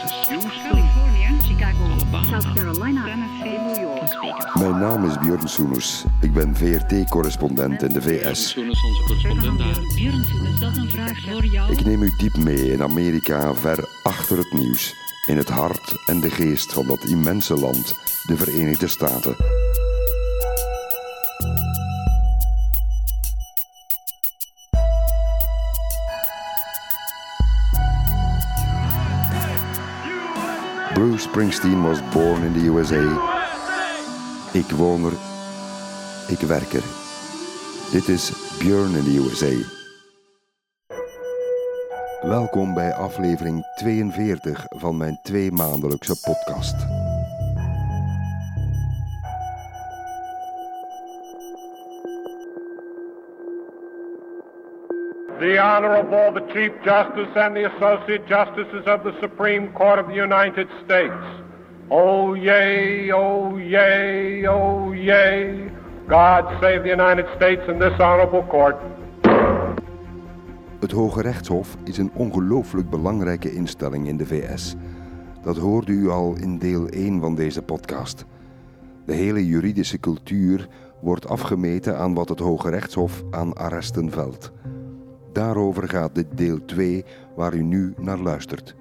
[0.00, 4.54] California, Chicago, Alabama, South Carolina, Tennessee, New York.
[4.54, 6.04] Mijn naam is Björn Soenus.
[6.20, 8.54] Ik ben VRT-correspondent in de VS.
[11.70, 14.94] Ik neem u diep mee in Amerika, ver achter het nieuws.
[15.26, 17.94] In het hart en de geest van dat immense land,
[18.26, 19.59] de Verenigde Staten.
[31.00, 33.02] Bruce Springsteen was born in the USA.
[34.52, 35.12] Ik woon er.
[36.28, 36.84] Ik werk er.
[37.90, 39.68] Dit is Björn in the USA.
[42.28, 46.74] Welkom bij aflevering 42 van mijn tweemaandelijkse podcast.
[55.40, 60.14] The Honorable, the Chief Justice and the Associate Justices of the Supreme Court of the
[60.14, 61.24] United States.
[61.88, 65.70] Oh, yea, oh, yea, oh, yea.
[66.06, 68.76] God save the United States and this Honorable Court.
[70.80, 74.74] Het Hoge Rechtshof is een ongelooflijk belangrijke instelling in de VS.
[75.42, 78.24] Dat hoorde u al in deel 1 van deze podcast.
[79.06, 80.68] De hele juridische cultuur
[81.00, 84.52] wordt afgemeten aan wat het Hoge Rechtshof aan arresten velt.
[85.32, 87.04] Daarover gaat dit deel 2
[87.36, 88.74] waar u nu naar luistert.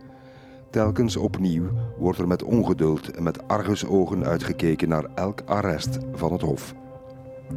[0.69, 1.63] Telkens opnieuw
[1.97, 6.75] wordt er met ongeduld en met argusogen uitgekeken naar elk arrest van het Hof.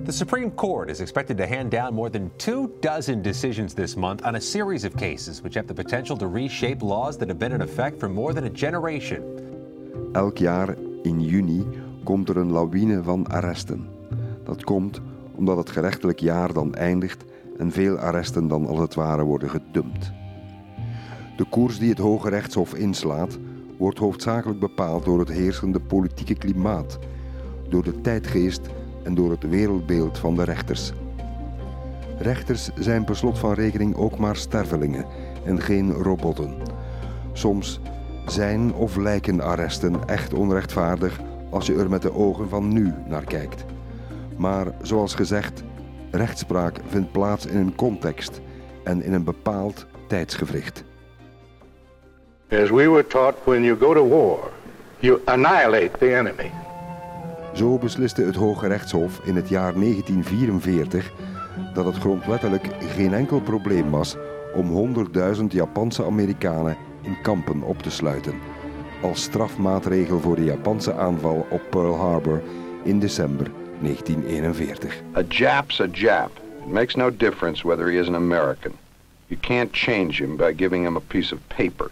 [0.05, 4.25] The Supreme Court is expected to hand down more than two dozen decisions this month
[4.25, 7.53] on a series of cases which have the potential to reshape laws that have been
[7.53, 9.23] in effect for more than a generation.
[10.13, 11.67] Elk jaar in juni
[12.05, 13.89] komt er een lawine van arresten.
[14.45, 15.01] Dat komt
[15.35, 17.25] omdat het gerechtelijk jaar dan eindigt
[17.59, 20.13] en veel arresten dan als het ware worden gedumpt.
[21.37, 23.39] De koers die het Hoge Rechtshof inslaat,
[23.79, 26.99] wordt hoofdzakelijk bepaald door het heersende politieke klimaat,
[27.69, 28.69] door de tijdgeest
[29.03, 30.93] en door het wereldbeeld van de rechters.
[32.19, 35.07] Rechters zijn per slot van rekening ook maar stervelingen
[35.45, 36.55] en geen robotten.
[37.33, 37.81] Soms
[38.27, 41.21] zijn of lijken arresten echt onrechtvaardig
[41.51, 43.65] als je er met de ogen van nu naar kijkt.
[44.37, 45.63] Maar zoals gezegd,
[46.13, 48.41] rechtspraak vindt plaats in een context
[48.85, 50.85] en in een bepaald tijdsgevricht.
[52.51, 54.51] As we were taught, when you go to war,
[54.99, 56.51] you annihilate the enemy.
[57.53, 61.13] Zo besliste het Hoge Rechtshof in het jaar 1944
[61.75, 64.17] dat het grondwettelijk geen enkel probleem was
[64.55, 64.95] om
[65.37, 68.35] 100.000 Japanse Amerikanen in kampen op te sluiten.
[69.03, 72.43] Als strafmaatregel voor de Japanse aanval op Pearl Harbor
[72.83, 73.51] in december
[73.83, 74.93] 1941.
[75.15, 76.31] A Jap's a Jap.
[76.61, 78.73] It makes no difference whether he is an American.
[79.27, 81.91] You can't change him by giving him a piece of paper.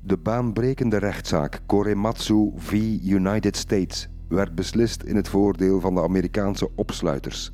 [0.00, 2.98] De baanbrekende rechtszaak Korematsu v.
[3.02, 7.50] United States werd beslist in het voordeel van de Amerikaanse opsluiters.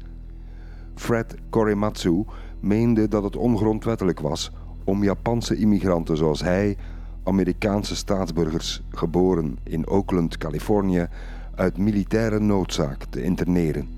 [0.95, 2.25] Fred Korematsu
[2.61, 4.51] meende dat het ongrondwettelijk was
[4.85, 6.77] om Japanse immigranten zoals hij,
[7.25, 11.07] Amerikaanse staatsburgers geboren in Oakland, Californië,
[11.55, 13.89] uit militaire noodzaak te interneren.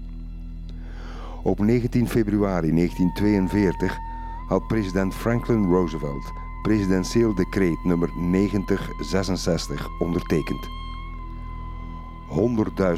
[1.42, 3.96] Op 19 februari 1942
[4.48, 6.32] had president Franklin Roosevelt
[6.62, 10.68] presidentieel decreet nummer 9066 ondertekend.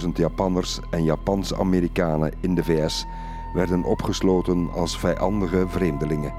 [0.03, 3.06] 100.000 Japanners en Japanse Amerikanen in de VS
[3.55, 6.34] werden opgesloten als vijandige vreemdelingen.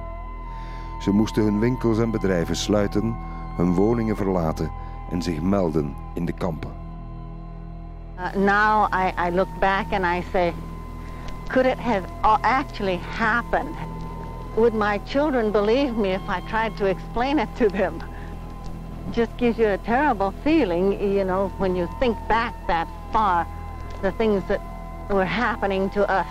[1.00, 3.16] Ze moesten hun winkels en bedrijven sluiten,
[3.56, 4.72] hun woningen verlaten
[5.12, 6.77] en zich melden in de kampen.
[8.18, 10.54] Uh, now I, I look back and I say,
[11.50, 13.76] could it have actually happened?
[14.56, 18.02] Would my children believe me if I tried to explain it to them?
[19.12, 23.46] Just gives you a terrible feeling, you know, when you think back that far,
[24.02, 24.62] the things that
[25.10, 26.26] were happening to us.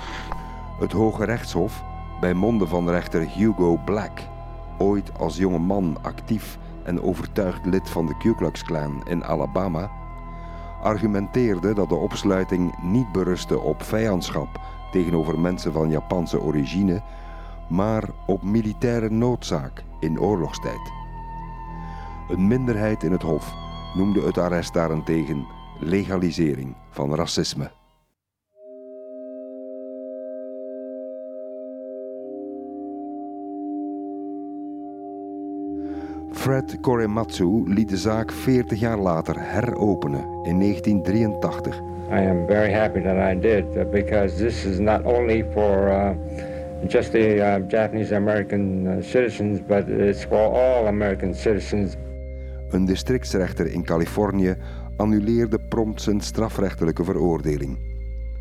[0.79, 1.83] Het Hoge Rechtshof,
[2.21, 4.21] bij monden van rechter Hugo Black,
[4.79, 9.91] ooit als jonge man actief en overtuigd lid van de Ku Klux Klan in Alabama,
[10.87, 14.61] argumenteerde dat de opsluiting niet berustte op vijandschap
[14.91, 17.03] tegenover mensen van Japanse origine,
[17.69, 20.93] maar op militaire noodzaak in oorlogstijd.
[22.29, 23.55] Een minderheid in het Hof
[23.95, 25.47] noemde het arrest daarentegen
[25.81, 27.71] legalisering van racisme.
[36.37, 41.77] Fred Korematsu liet de zaak 40 jaar later heropenen in 1983.
[42.11, 46.11] I am very happy that I did uh, because this is not only for uh,
[46.89, 51.97] just the uh, Japanese American uh, citizens, but it's for all American citizens.
[52.71, 54.57] Een districtsrechter in Californië
[54.97, 57.79] annuleerde prompt zijn strafrechtelijke veroordeling.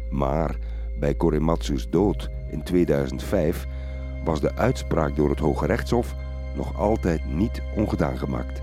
[0.10, 0.56] Maar
[1.00, 3.66] bij Korematsu's dood in 2005
[4.24, 6.16] was de uitspraak door het Hoge Rechtshof
[6.56, 8.62] nog altijd niet ongedaan gemaakt.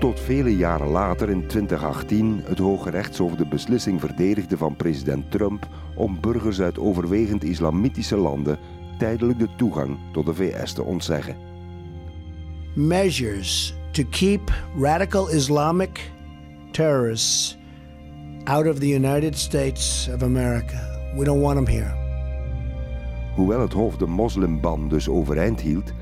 [0.00, 5.68] Tot vele jaren later, in 2018, het Hoge Rechtshof de beslissing verdedigde van president Trump
[5.94, 8.58] om burgers uit overwegend islamitische landen
[8.98, 11.36] tijdelijk de toegang tot de VS te ontzeggen.
[12.74, 16.10] Measures to keep radical Islamic
[16.70, 17.56] terrorists
[18.44, 21.12] out of the United States of America.
[21.16, 22.01] We don't want them here.
[23.34, 25.92] Hoewel het Hof de moslimban dus overeind hield,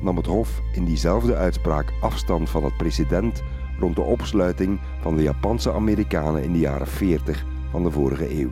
[0.00, 3.42] nam het Hof in diezelfde uitspraak afstand van het precedent
[3.78, 8.50] rond de opsluiting van de Japanse Amerikanen in de jaren 40 van de vorige eeuw.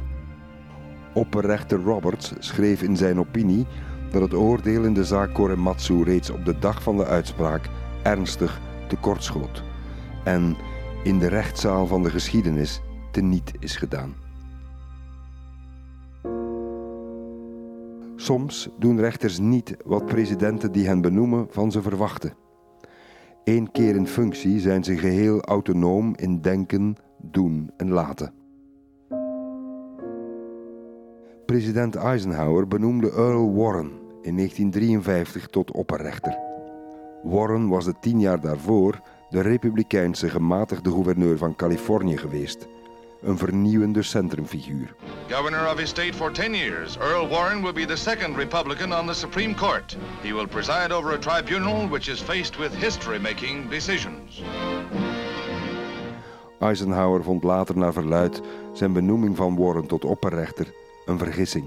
[1.15, 3.67] Opperrechter Roberts schreef in zijn opinie
[4.11, 7.69] dat het oordeel in de zaak Korematsu reeds op de dag van de uitspraak
[8.03, 9.63] ernstig tekortschoot
[10.25, 10.57] en
[11.03, 12.81] in de rechtszaal van de geschiedenis
[13.11, 14.24] teniet is gedaan.
[18.25, 22.35] Soms doen rechters niet wat presidenten die hen benoemen van ze verwachten.
[23.45, 28.33] Eén keer in functie zijn ze geheel autonoom in denken, doen en laten.
[31.47, 33.91] President Eisenhower benoemde Earl Warren
[34.23, 36.39] in 1953 tot opperrechter.
[37.23, 39.01] Warren was de tien jaar daarvoor
[39.31, 42.69] de republikeinse gematigde gouverneur van Californië geweest
[43.25, 44.95] een vernieuwende centrumfiguur.
[45.29, 49.07] Governor of his state for 10 years, Earl Warren will be the second Republican on
[49.07, 49.97] the Supreme Court.
[50.23, 54.43] He will preside over a tribunal which is faced with history-making decisions.
[56.59, 58.41] Eisenhower vond later naar verluid
[58.73, 60.67] zijn benoeming van Warren tot opperrechter
[61.07, 61.65] een vergissing.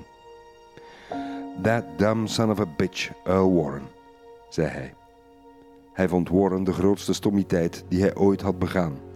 [1.62, 3.88] That dumb son of a bitch, Earl Warren,
[4.50, 4.94] zei hij.
[5.94, 9.07] Hij vond Warren de grootste stommiteit die hij ooit had begaan.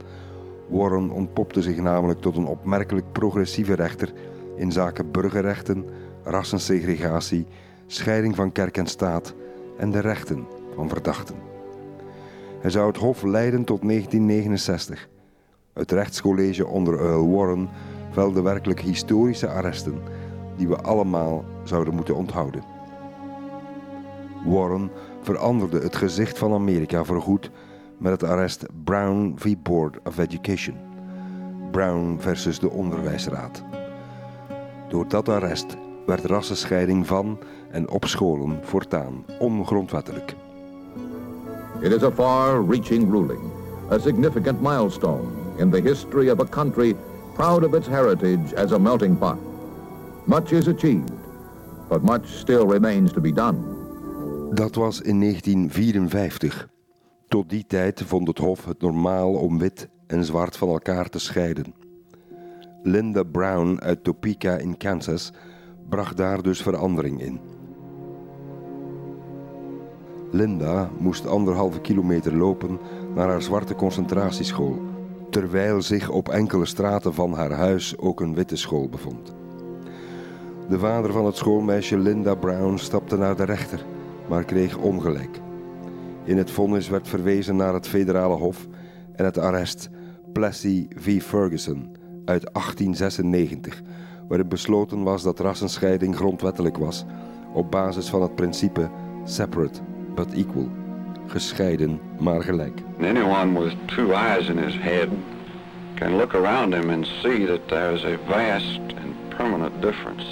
[0.72, 4.14] Warren ontpopte zich namelijk tot een opmerkelijk progressieve rechter
[4.56, 5.86] in zaken burgerrechten,
[6.24, 7.46] rassensegregatie,
[7.88, 9.34] scheiding van kerk en staat
[9.78, 10.46] en de rechten
[10.76, 11.36] van verdachten.
[12.60, 15.10] Hij zou het Hof leiden tot 1969.
[15.74, 17.70] Het rechtscollege onder Earl Warren
[18.12, 19.96] velde werkelijk historische arresten
[20.58, 22.64] die we allemaal zouden moeten onthouden.
[24.46, 24.92] Warren
[25.22, 27.52] veranderde het gezicht van Amerika voorgoed
[28.02, 29.56] met het arrest Brown v.
[29.64, 30.76] Board of Education.
[31.72, 33.64] Brown versus de Onderwijsraad.
[34.90, 37.40] Door dat arrest werd rassenscheiding van
[37.72, 40.36] en op scholen voortaan ongrondwettelijk.
[41.82, 43.42] It is a far-reaching ruling,
[43.92, 45.28] a significant milestone
[45.58, 46.96] in the history of a country
[47.34, 49.38] proud of its heritage as a melting pot.
[50.24, 51.12] Much is achieved,
[51.90, 53.58] but much still remains to be done.
[54.54, 56.71] Dat was in 1954.
[57.32, 61.20] Tot die tijd vond het Hof het normaal om wit en zwart van elkaar te
[61.20, 61.74] scheiden.
[62.84, 65.34] Linda Brown uit Topeka in Kansas
[65.90, 67.40] bracht daar dus verandering in.
[70.32, 72.80] Linda moest anderhalve kilometer lopen
[73.16, 74.82] naar haar zwarte concentratieschool,
[75.30, 79.34] terwijl zich op enkele straten van haar huis ook een witte school bevond.
[80.70, 83.86] De vader van het schoolmeisje Linda Brown stapte naar de rechter,
[84.30, 85.41] maar kreeg ongelijk.
[86.24, 88.68] In het vonnis werd verwezen naar het federale hof
[89.16, 89.90] en het arrest
[90.34, 91.22] Plessy v.
[91.22, 93.82] Ferguson uit 1896,
[94.28, 97.06] waarin besloten was dat rassenscheiding grondwettelijk was
[97.54, 98.90] op basis van het principe
[99.24, 99.80] separate
[100.16, 100.70] but equal,
[101.28, 102.82] gescheiden maar gelijk.
[103.00, 105.08] Anyone with two eyes in his head
[105.94, 110.26] can look around him and see that there is a vast and permanent difference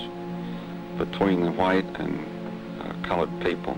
[0.98, 3.76] between the white and uh, colored people.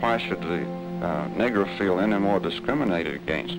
[0.00, 3.58] Why should the uh, negro feel any more discriminated against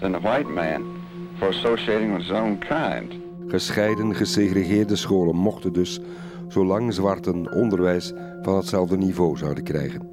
[0.00, 1.00] than the white man
[1.38, 3.14] for associating with his kind.
[3.48, 6.00] Gescheiden, gesegregeerde scholen mochten dus,
[6.48, 8.12] zolang zwarten onderwijs
[8.42, 10.12] van hetzelfde niveau zouden krijgen.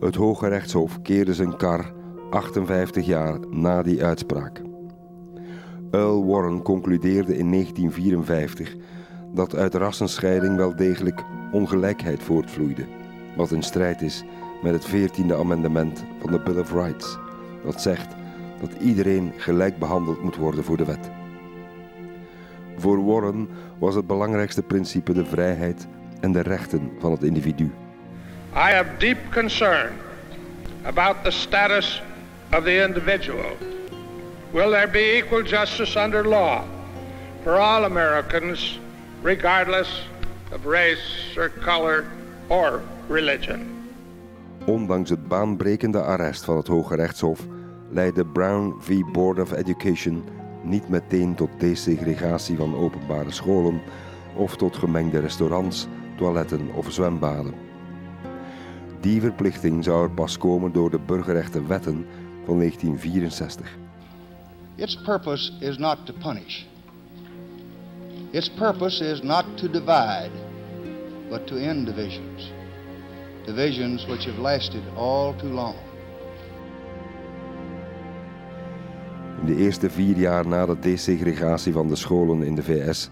[0.00, 1.92] Het Hoge Rechtshof keerde zijn kar
[2.30, 4.62] 58 jaar na die uitspraak.
[5.90, 8.76] Earl Warren concludeerde in 1954
[9.34, 12.86] dat uit rassenscheiding wel degelijk ongelijkheid voortvloeide
[13.36, 14.22] wat in strijd is
[14.62, 17.18] met het 14e amendement van de Bill of Rights,
[17.64, 18.14] dat zegt
[18.60, 21.10] dat iedereen gelijk behandeld moet worden voor de wet.
[22.76, 25.86] Voor Warren was het belangrijkste principe de vrijheid
[26.20, 27.64] en de rechten van het individu.
[28.54, 29.92] I have deep concern
[30.82, 32.02] about the status
[32.52, 33.56] of the individual.
[34.50, 36.62] Will there be equal justice under law
[37.42, 38.80] for all Americans,
[39.22, 40.08] regardless
[40.52, 42.04] of race or color
[42.48, 43.60] or religion.
[44.66, 47.46] Ondanks het baanbrekende arrest van het Hoge Rechtshof
[47.90, 49.00] leidde Brown v.
[49.12, 50.24] Board of Education
[50.62, 53.80] niet meteen tot desegregatie van openbare scholen
[54.36, 55.86] of tot gemengde restaurants,
[56.16, 57.54] toiletten of zwembaden.
[59.00, 62.06] Die verplichting zou er pas komen door de burgerrechtenwetten
[62.44, 63.76] van 1964.
[64.74, 66.64] Its purpose is not to punish.
[68.30, 70.30] Its purpose is not to divide,
[71.30, 72.55] but to end divisions.
[73.46, 75.74] Divisions which have lasted all too long.
[79.40, 83.10] In de eerste vier jaar na de desegregatie van de scholen in de VS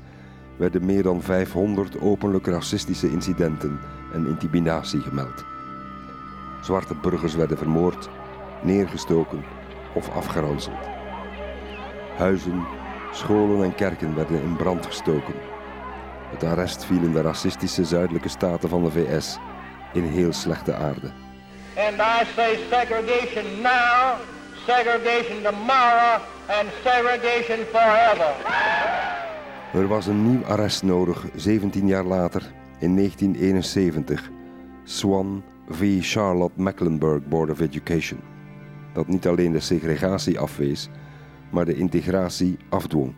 [0.56, 3.80] werden meer dan 500 openlijk racistische incidenten
[4.12, 5.44] en intimidatie gemeld.
[6.62, 8.08] Zwarte burgers werden vermoord,
[8.62, 9.44] neergestoken
[9.94, 10.88] of afgeranseld.
[12.16, 12.62] Huizen,
[13.12, 15.34] scholen en kerken werden in brand gestoken.
[16.30, 19.38] Het arrest viel in de racistische zuidelijke staten van de VS
[19.94, 21.10] in heel slechte aarde.
[21.76, 24.16] And I say segregation now,
[24.66, 28.34] segregation tomorrow, and segregation forever.
[29.72, 32.42] Er was een nieuw arrest nodig 17 jaar later,
[32.78, 34.30] in 1971.
[34.84, 35.98] Swan v.
[36.00, 38.20] Charlotte Mecklenburg Board of Education.
[38.92, 40.88] Dat niet alleen de segregatie afwees,
[41.50, 43.14] maar de integratie afdwong.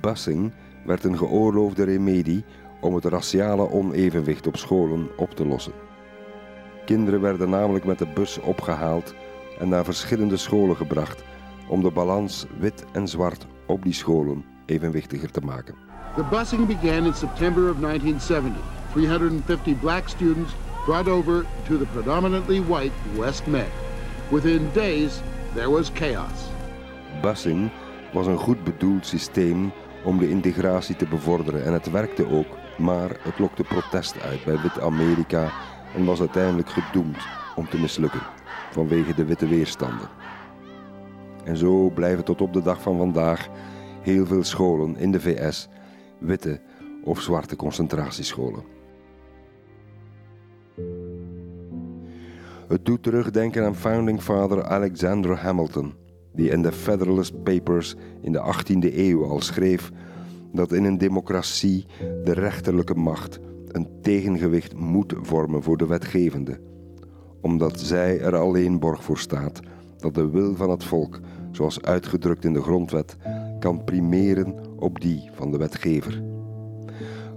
[0.00, 0.52] Busing
[0.84, 2.44] werd een geoorloofde remedie
[2.82, 5.72] om het raciale onevenwicht op scholen op te lossen.
[6.84, 9.14] Kinderen werden namelijk met de bus opgehaald
[9.58, 11.24] en naar verschillende scholen gebracht
[11.68, 15.74] om de balans wit en zwart op die scholen evenwichtiger te maken.
[16.16, 18.62] The busing began in September of 1970.
[18.92, 20.52] 350 black students
[20.84, 23.70] brought over to the predominantly white West Med.
[24.30, 25.20] Within days,
[25.54, 26.50] there was chaos.
[27.22, 27.70] Busing
[28.12, 29.72] was een goed bedoeld systeem
[30.04, 32.46] om de integratie te bevorderen en het werkte ook,
[32.78, 35.50] maar het lokte protest uit bij Wit-Amerika
[35.96, 37.18] en was uiteindelijk gedoemd
[37.56, 38.22] om te mislukken
[38.70, 40.08] vanwege de witte weerstanden.
[41.44, 43.48] En zo blijven tot op de dag van vandaag
[44.00, 45.68] heel veel scholen in de VS
[46.18, 46.60] witte
[47.04, 48.62] of zwarte concentratiescholen.
[52.68, 55.94] Het doet terugdenken aan founding father Alexander Hamilton,
[56.32, 59.90] die in de Federalist Papers in de 18e eeuw al schreef
[60.52, 61.86] dat in een democratie
[62.24, 66.60] de rechterlijke macht een tegengewicht moet vormen voor de wetgevende,
[67.40, 69.60] omdat zij er alleen borg voor staat
[69.98, 73.16] dat de wil van het volk, zoals uitgedrukt in de grondwet,
[73.58, 76.22] kan primeren op die van de wetgever.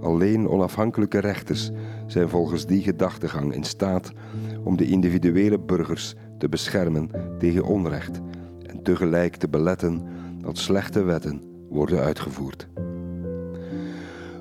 [0.00, 1.70] Alleen onafhankelijke rechters
[2.06, 4.12] zijn volgens die gedachtegang in staat
[4.64, 8.20] om de individuele burgers te beschermen tegen onrecht
[8.66, 10.02] en tegelijk te beletten
[10.40, 12.68] dat slechte wetten worden uitgevoerd.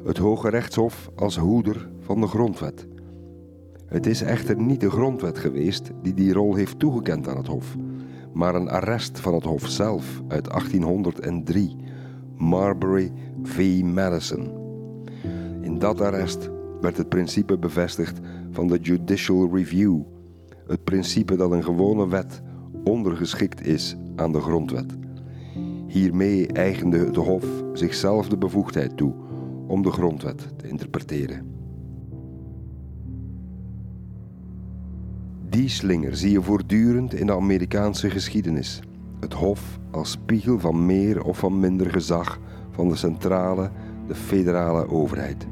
[0.06, 2.88] Het Hoge Rechtshof als hoeder van de grondwet.
[3.86, 7.76] Het is echter niet de grondwet geweest die die rol heeft toegekend aan het Hof,
[8.34, 11.76] maar een arrest van het Hof zelf uit 1803,
[12.38, 13.12] Marbury
[13.44, 13.82] v.
[13.84, 14.52] Madison.
[15.62, 16.50] In dat arrest
[16.82, 18.20] werd het principe bevestigd
[18.52, 20.02] van de judicial review,
[20.68, 22.42] het principe dat een gewone wet
[22.84, 24.98] ondergeschikt is aan de grondwet.
[25.88, 29.25] Hiermee eigende het Hof zichzelf de bevoegdheid toe
[29.68, 31.54] om de grondwet te interpreteren.
[35.50, 38.82] Die slinger zie je voortdurend in de Amerikaanse geschiedenis.
[39.20, 42.40] Het Hof als spiegel van meer of van minder gezag
[42.72, 43.72] van de centrale,
[44.08, 45.48] de federale overheid.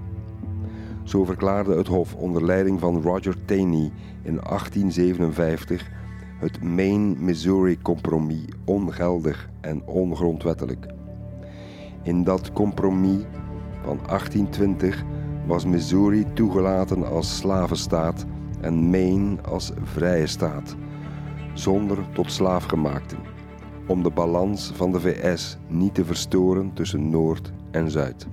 [1.03, 3.91] Zo verklaarde het Hof onder leiding van Roger Taney
[4.21, 5.91] in 1857
[6.39, 10.85] het Maine-Missouri-compromis ongeldig en ongrondwettelijk.
[12.03, 13.23] In dat compromis
[13.83, 15.03] van 1820
[15.45, 18.25] was Missouri toegelaten als slavenstaat
[18.61, 20.75] en Maine als vrije staat,
[21.53, 23.17] zonder tot slaafgemaakten,
[23.87, 28.27] om de balans van de VS niet te verstoren tussen Noord en Zuid.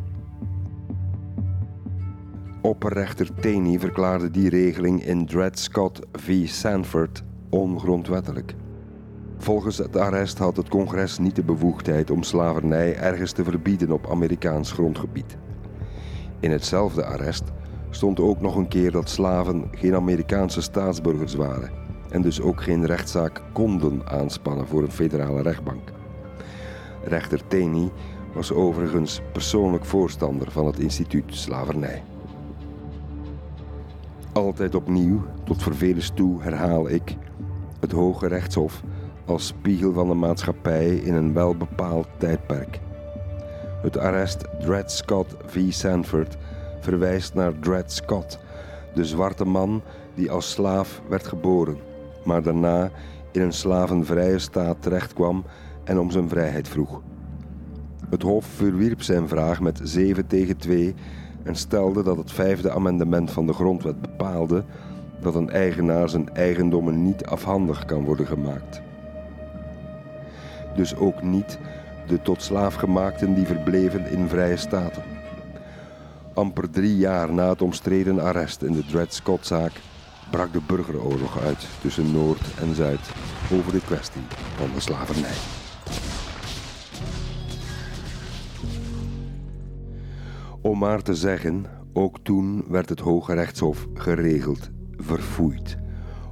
[2.62, 6.49] Opperrechter Taney verklaarde die regeling in Dred Scott v.
[6.49, 8.54] Sanford ongrondwettelijk.
[9.40, 14.11] Volgens het arrest had het congres niet de bevoegdheid om slavernij ergens te verbieden op
[14.11, 15.37] Amerikaans grondgebied.
[16.40, 17.42] In hetzelfde arrest
[17.90, 21.70] stond ook nog een keer dat slaven geen Amerikaanse staatsburgers waren
[22.11, 25.92] en dus ook geen rechtszaak konden aanspannen voor een federale rechtbank.
[27.04, 27.90] Rechter Taney
[28.35, 32.02] was overigens persoonlijk voorstander van het instituut slavernij.
[34.32, 37.16] Altijd opnieuw, tot vervelens toe, herhaal ik:
[37.80, 38.82] het Hoge Rechtshof
[39.30, 42.80] als spiegel van de maatschappij in een welbepaald tijdperk.
[43.82, 45.72] Het arrest Dred Scott v.
[45.72, 46.37] Sanford
[46.80, 48.38] verwijst naar Dred Scott,
[48.94, 49.82] De zwarte man
[50.14, 51.78] die als slaaf werd geboren,
[52.25, 52.90] maar daarna
[53.32, 55.44] in een slavenvrije staat terechtkwam
[55.84, 57.00] en om zijn vrijheid vroeg.
[58.10, 60.94] Het Hof verwierp zijn vraag met 7 tegen 2
[61.42, 64.64] en stelde dat het vijfde amendement van de grondwet bepaalde
[65.20, 68.88] dat een eigenaar zijn eigendommen niet afhandig kan worden gemaakt.
[70.74, 71.58] Dus ook niet
[72.06, 75.02] de tot slaafgemaakten die verbleven in vrije staten.
[76.34, 79.72] Amper drie jaar na het omstreden arrest in de Dred Scott-zaak
[80.30, 83.10] brak de burgeroorlog uit tussen Noord en Zuid
[83.52, 84.22] over de kwestie
[84.56, 85.36] van de slavernij.
[90.62, 95.76] Om maar te zeggen, ook toen werd het Hoge Rechtshof geregeld verfoeid.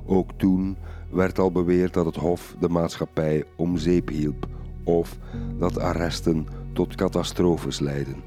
[0.06, 0.76] Ook toen
[1.10, 4.46] werd al beweerd dat het Hof de maatschappij om zeep hielp
[4.84, 5.16] of
[5.58, 8.22] dat arresten tot catastrofes leiden.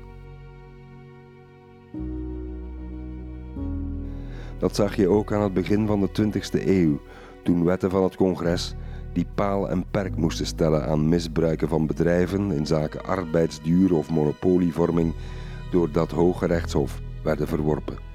[4.59, 6.99] Dat zag je ook aan het begin van de 20e eeuw,
[7.43, 8.75] toen wetten van het congres
[9.13, 15.13] die paal en perk moesten stellen aan misbruiken van bedrijven in zaken arbeidsduur of monopolievorming
[15.71, 18.10] door dat Hoge Rechtshof werden verworpen.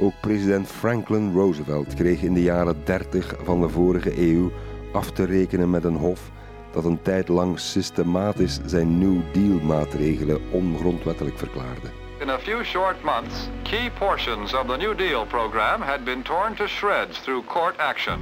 [0.00, 4.52] Ook president Franklin Roosevelt kreeg in de jaren 30 van de vorige eeuw
[4.92, 6.30] af te rekenen met een hof
[6.72, 11.90] dat een tijd lang systematisch zijn New Deal maatregelen ongrondwettelijk verklaarde.
[12.20, 16.54] In a few short months, key portions of the New Deal program had been torn
[16.54, 18.18] to shreds through court action.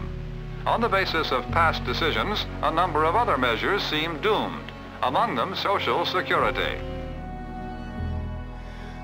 [0.64, 5.54] On the basis of past decisions, a number of other measures seemed doomed, among them
[5.54, 6.95] Social Security.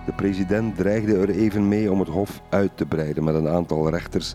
[0.06, 3.90] De president dreigde er even mee om het hof uit te breiden met een aantal
[3.90, 4.34] rechters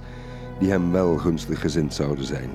[0.60, 2.50] die hem wel gunstig gezind zouden zijn.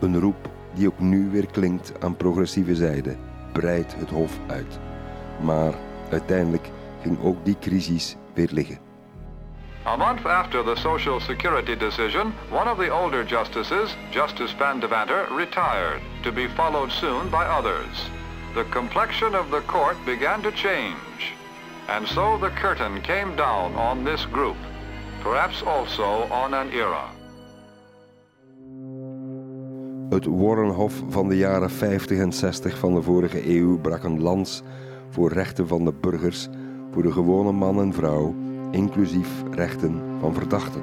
[0.00, 3.16] Een roep die ook nu weer klinkt aan progressieve zijde.
[3.52, 4.78] Breid het hof uit.
[5.40, 5.74] Maar
[6.10, 6.70] uiteindelijk
[7.02, 8.78] ging ook die crisis weer liggen.
[9.86, 15.28] A month after the Social Security decision, one of the older justices, Justice Van Devanter,
[15.36, 18.10] retired, to be followed soon by others.
[18.54, 21.37] The complexion of the court began to change.
[21.88, 24.56] And so the curtain came down on this group,
[25.22, 27.04] perhaps also on an era.
[30.08, 34.62] Het Warrenhof van de jaren 50 en 60 van de vorige eeuw brak een lans
[35.10, 36.48] voor rechten van de burgers,
[36.92, 38.34] voor de gewone man en vrouw,
[38.70, 40.82] inclusief rechten van verdachten.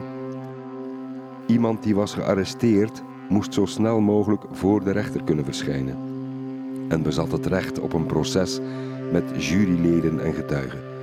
[1.48, 5.98] Iemand die was gearresteerd moest zo snel mogelijk voor de rechter kunnen verschijnen
[6.90, 8.60] en bezat het recht op een proces
[9.12, 10.95] met juryleden en getuigen.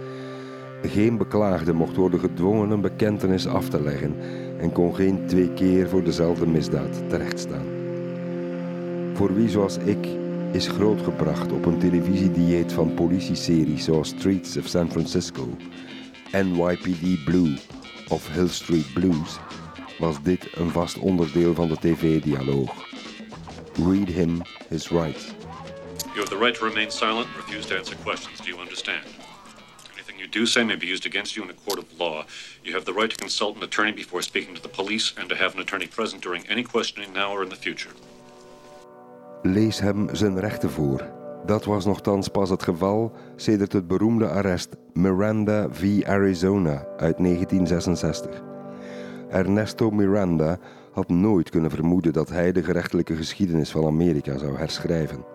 [0.82, 4.16] Geen beklaagde mocht worden gedwongen een bekentenis af te leggen
[4.58, 7.66] en kon geen twee keer voor dezelfde misdaad terechtstaan.
[9.14, 10.06] Voor wie zoals ik
[10.52, 15.48] is grootgebracht op een televisiedieet van politieseries zoals Streets of San Francisco,
[16.32, 17.58] NYPD Blue
[18.08, 19.38] of Hill Street Blues,
[19.98, 22.70] was dit een vast onderdeel van de tv-dialoog.
[23.74, 25.26] Read him his rights.
[26.14, 28.38] You have the right to remain silent refuse to answer questions.
[28.38, 29.21] Do you understand?
[30.32, 32.24] Do say may be used against you in a court of law.
[32.62, 35.34] You have the right to consult an attorney before speaking to the police and to
[35.34, 37.94] have an attorney present during any questioning now or in the future.
[39.42, 41.10] Lees hem zijn rechten voor.
[41.46, 46.02] Dat was nogthans pas het geval sedert het beroemde arrest Miranda v.
[46.04, 48.42] Arizona uit 1966.
[49.30, 50.58] Ernesto Miranda
[50.92, 55.31] had nooit kunnen vermoeden dat hij de gerechtelijke geschiedenis van Amerika zou herschrijven.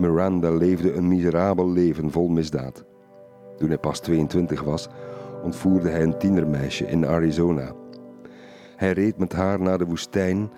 [0.00, 2.84] Miranda leefde een miserabel leven vol misdaad.
[3.56, 4.88] Toen hij pas 22 was,
[5.42, 7.72] ontvoerde hij een tienermeisje in Arizona.
[8.76, 10.50] Hij reed met haar naar de woestijn,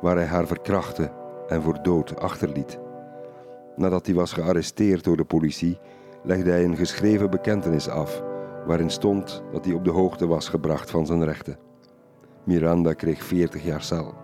[0.00, 1.12] waar hij haar verkrachtte
[1.48, 2.78] en voor dood achterliet.
[3.76, 5.78] Nadat hij was gearresteerd door de politie,
[6.22, 8.22] legde hij een geschreven bekentenis af,
[8.66, 11.58] waarin stond dat hij op de hoogte was gebracht van zijn rechten.
[12.44, 14.23] Miranda kreeg 40 jaar cel.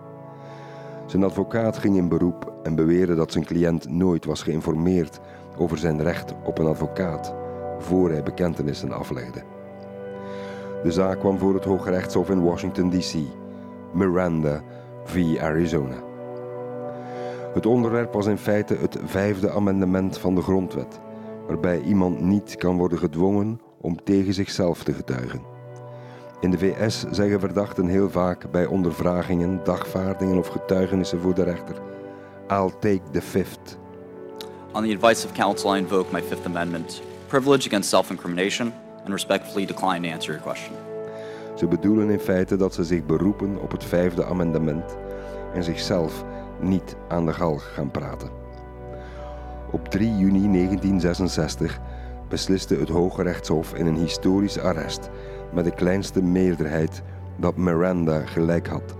[1.11, 5.19] Zijn advocaat ging in beroep en beweerde dat zijn cliënt nooit was geïnformeerd
[5.57, 7.33] over zijn recht op een advocaat
[7.79, 9.43] voor hij bekentenissen aflegde.
[10.83, 13.15] De zaak kwam voor het Hooggerechtshof in Washington, D.C.
[13.93, 14.61] Miranda
[15.03, 15.37] v.
[15.39, 16.03] Arizona.
[17.53, 20.99] Het onderwerp was in feite het vijfde amendement van de grondwet,
[21.47, 25.50] waarbij iemand niet kan worden gedwongen om tegen zichzelf te getuigen.
[26.41, 31.75] In de VS zeggen verdachten heel vaak bij ondervragingen, dagvaardingen of getuigenissen voor de rechter:
[32.49, 33.77] I'll take the fifth.
[34.73, 38.73] On the advice of counsel, I invoke my Fifth Amendment privilege against self incrimination
[39.03, 40.75] and respectfully decline to answer your question.
[41.55, 44.97] Ze bedoelen in feite dat ze zich beroepen op het vijfde amendement
[45.53, 46.23] en zichzelf
[46.59, 48.29] niet aan de galg gaan praten.
[49.71, 51.79] Op 3 juni 1966
[52.29, 55.09] besliste het Hoge Rechtshof in een historisch arrest
[55.53, 57.01] met de kleinste meerderheid
[57.35, 58.95] dat Miranda gelijk had.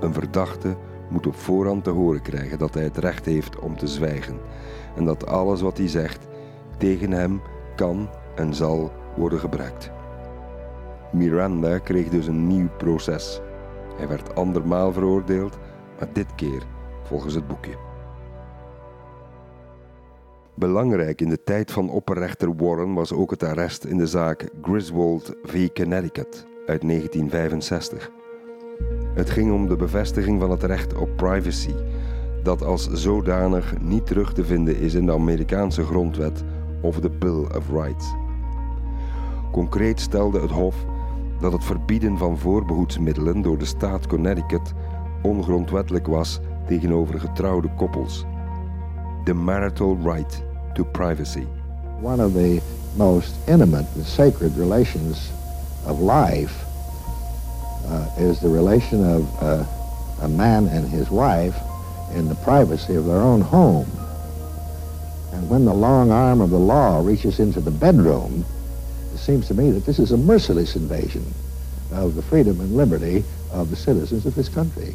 [0.00, 0.76] Een verdachte
[1.08, 4.38] moet op voorhand te horen krijgen dat hij het recht heeft om te zwijgen
[4.96, 6.26] en dat alles wat hij zegt
[6.76, 7.40] tegen hem
[7.76, 9.90] kan en zal worden gebruikt.
[11.12, 13.40] Miranda kreeg dus een nieuw proces.
[13.96, 15.58] Hij werd andermaal veroordeeld,
[15.98, 16.62] maar dit keer
[17.02, 17.91] volgens het boekje.
[20.54, 25.34] Belangrijk in de tijd van opperrechter Warren was ook het arrest in de zaak Griswold
[25.42, 25.68] v.
[25.72, 28.10] Connecticut uit 1965.
[29.14, 31.74] Het ging om de bevestiging van het recht op privacy,
[32.42, 36.44] dat als zodanig niet terug te vinden is in de Amerikaanse grondwet
[36.80, 38.14] of de Bill of Rights.
[39.52, 40.76] Concreet stelde het Hof
[41.40, 44.72] dat het verbieden van voorbehoedsmiddelen door de staat Connecticut
[45.22, 48.26] ongrondwettelijk was tegenover getrouwde koppels.
[49.24, 50.42] The marital right
[50.74, 51.46] to privacy.
[52.00, 52.60] One of the
[52.96, 55.30] most intimate and sacred relations
[55.86, 56.64] of life
[57.86, 59.64] uh, is the relation of uh,
[60.22, 61.54] a man and his wife
[62.14, 63.90] in the privacy of their own home.
[65.32, 68.44] And when the long arm of the law reaches into the bedroom,
[69.14, 71.24] it seems to me that this is a merciless invasion
[71.92, 74.94] of the freedom and liberty of the citizens of this country.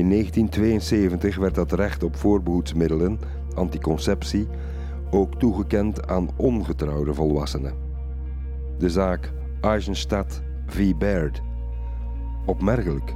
[0.00, 3.18] In 1972 werd dat recht op voorbehoedsmiddelen,
[3.54, 4.48] anticonceptie,
[5.10, 7.74] ook toegekend aan ongetrouwde volwassenen.
[8.78, 10.94] De zaak Eisenstadt v.
[10.94, 11.42] Baird.
[12.46, 13.14] Opmerkelijk,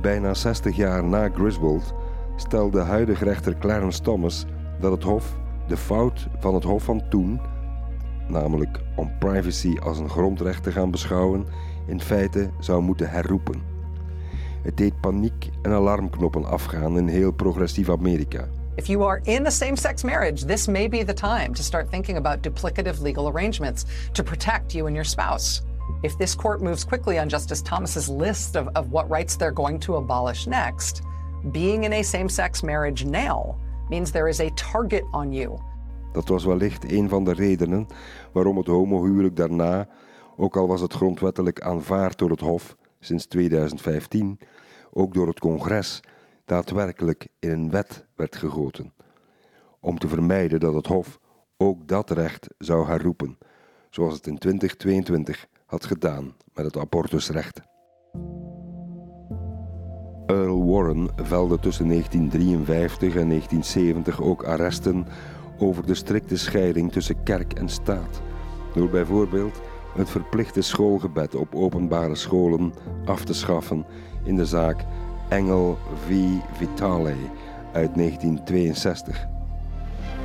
[0.00, 1.94] bijna 60 jaar na Griswold
[2.36, 4.46] stelde huidige rechter Clarence Thomas
[4.80, 5.36] dat het Hof
[5.68, 7.40] de fout van het Hof van toen,
[8.28, 11.46] namelijk om privacy als een grondrecht te gaan beschouwen,
[11.86, 13.73] in feite zou moeten herroepen.
[14.64, 18.48] Het deed paniek en alarmknoppen afgaan in heel progressief Amerika.
[18.76, 21.90] If you are in a same sex marriage, this may be the time to start
[21.90, 25.62] thinking about duplicative legal arrangements to protect you and your spouse.
[26.02, 29.80] If this court moves quickly on Justice Thomas's list of, of what rights they're going
[29.80, 31.02] to abolish next,
[31.52, 33.56] being in a same sex marriage now
[33.90, 35.58] means there is a target on you.
[36.12, 37.86] Dat was wellicht een van de redenen
[38.32, 39.88] waarom het homohuwelijk daarna,
[40.36, 44.38] ook al was het grondwettelijk aanvaard door het Hof sinds 2015,
[44.94, 46.00] ook door het congres
[46.44, 48.92] daadwerkelijk in een wet werd gegoten.
[49.80, 51.18] Om te vermijden dat het Hof
[51.56, 53.38] ook dat recht zou herroepen,
[53.90, 57.60] zoals het in 2022 had gedaan met het abortusrecht.
[60.26, 65.06] Earl Warren velde tussen 1953 en 1970 ook arresten
[65.58, 68.20] over de strikte scheiding tussen kerk en staat,
[68.74, 69.60] door bijvoorbeeld
[69.94, 72.72] het verplichte schoolgebed op openbare scholen
[73.04, 73.86] af te schaffen
[74.24, 74.76] in de zaak
[75.28, 76.14] Engel v.
[76.58, 77.14] Vitale
[77.72, 79.32] uit 1962.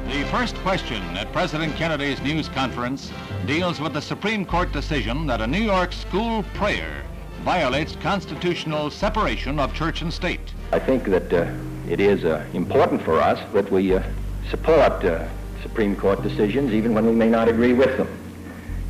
[0.07, 3.11] The first question at President Kennedy's news conference
[3.45, 7.03] deals with the Supreme Court decision that a New York school prayer
[7.43, 10.53] violates constitutional separation of church and state.
[10.71, 11.45] I think that uh,
[11.87, 14.01] it is uh, important for us that we uh,
[14.49, 15.27] support uh,
[15.61, 18.07] Supreme Court decisions even when we may not agree with them.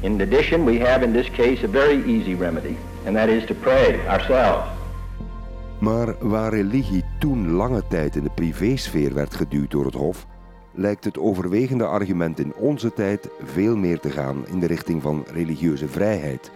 [0.04, 3.54] In addition, we have in this case a very easy remedy, and that is to
[3.54, 4.79] pray ourselves.
[5.80, 10.28] Maar waar religie toen lange tijd in de privésfeer werd geduwd door het Hof,
[10.74, 15.26] lijkt het overwegende argument in onze tijd veel meer te gaan in de richting van
[15.34, 16.52] religieuze vrijheid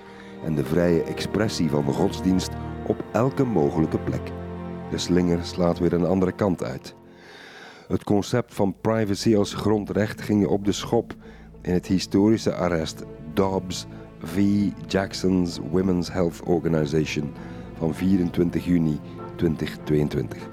[0.46, 2.52] en de vrije expressie van de godsdienst
[2.88, 4.32] op elke mogelijke plek.
[4.90, 6.96] De slinger slaat weer een andere kant uit.
[7.88, 11.16] Het concept van privacy als grondrecht ging op de schop
[11.62, 13.86] in het historische arrest Dobbs
[14.20, 14.44] v.
[14.88, 17.34] Jackson's Women's Health Organization
[17.78, 19.00] van 24 juni
[19.36, 20.50] 2022.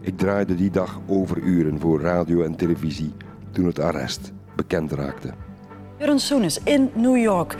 [0.00, 3.12] Ik draaide die dag overuren voor radio en televisie
[3.50, 5.34] toen het arrest bekend raakte.
[5.98, 7.56] Jurgen Soenes in New York.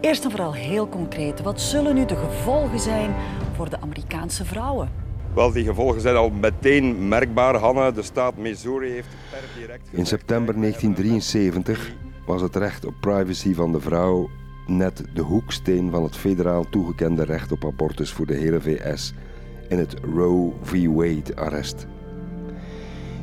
[0.00, 3.14] Eerst en vooral heel concreet, wat zullen nu de gevolgen zijn
[3.56, 4.90] voor de Amerikaanse vrouwen?
[5.34, 7.56] Wel, die gevolgen zijn al meteen merkbaar.
[7.56, 9.88] Hanna, de staat Missouri heeft per direct...
[9.90, 11.92] In september 1973
[12.26, 14.28] was het recht op privacy van de vrouw
[14.66, 19.14] net de hoeksteen van het federaal toegekende recht op abortus voor de hele VS
[19.68, 20.86] in het Roe v.
[20.86, 21.86] Wade-arrest.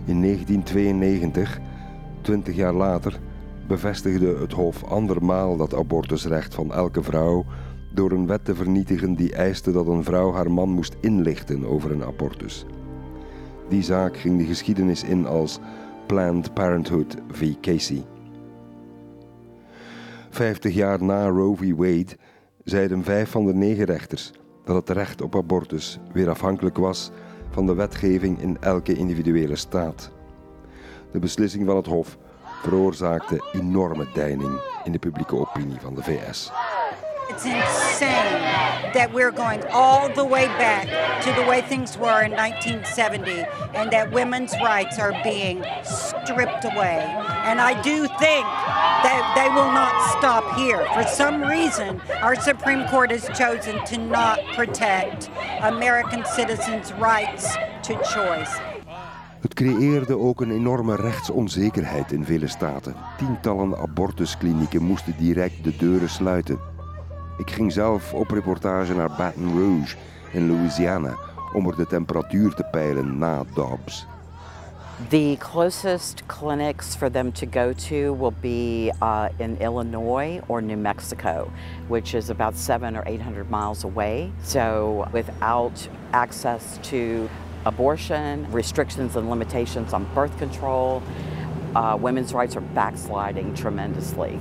[0.05, 1.59] In 1992,
[2.21, 3.19] 20 jaar later,
[3.67, 7.45] bevestigde het Hof andermaal dat abortusrecht van elke vrouw
[7.93, 11.91] door een wet te vernietigen die eiste dat een vrouw haar man moest inlichten over
[11.91, 12.65] een abortus.
[13.69, 15.59] Die zaak ging de geschiedenis in als
[16.07, 17.53] Planned Parenthood v.
[17.61, 18.05] Casey.
[20.29, 21.73] Vijftig jaar na Roe v.
[21.75, 22.17] Wade
[22.63, 24.31] zeiden vijf van de negen rechters
[24.63, 27.11] dat het recht op abortus weer afhankelijk was
[27.49, 30.11] van de wetgeving in elke individuele staat.
[31.11, 32.17] De beslissing van het Hof
[32.61, 36.51] veroorzaakte enorme deining in de publieke opinie van de VS.
[37.41, 38.41] It's insane
[38.91, 40.87] that we're going all the way back
[41.23, 43.31] to the way things were in 1970
[43.73, 46.99] and that women's rights are being stripped away.
[47.45, 50.85] And I do think that they will not stop here.
[50.93, 55.29] For some reason, our Supreme Court has chosen to not protect
[55.61, 58.59] American citizens' rights to choice.
[59.41, 62.95] Het creëerde ook een enorme rechtsonzekerheid in vele staten.
[63.17, 66.68] Tientallen abortusklinieken moesten direct de deuren sluiten.
[67.39, 69.95] Ik ging zelf op reportage naar Baton Rouge
[70.31, 71.15] in Louisiana
[71.53, 74.07] om er de temperatuur te peilen na Dobbs.
[75.09, 80.77] The closest clinics for them to go to will be uh, in Illinois or New
[80.77, 81.49] Mexico,
[81.87, 84.31] which is about seven or eight hundred miles away.
[84.43, 87.29] So, without access to
[87.63, 91.01] abortion, restrictions and limitations on birth control,
[91.75, 94.39] uh, women's rights are backsliding tremendously.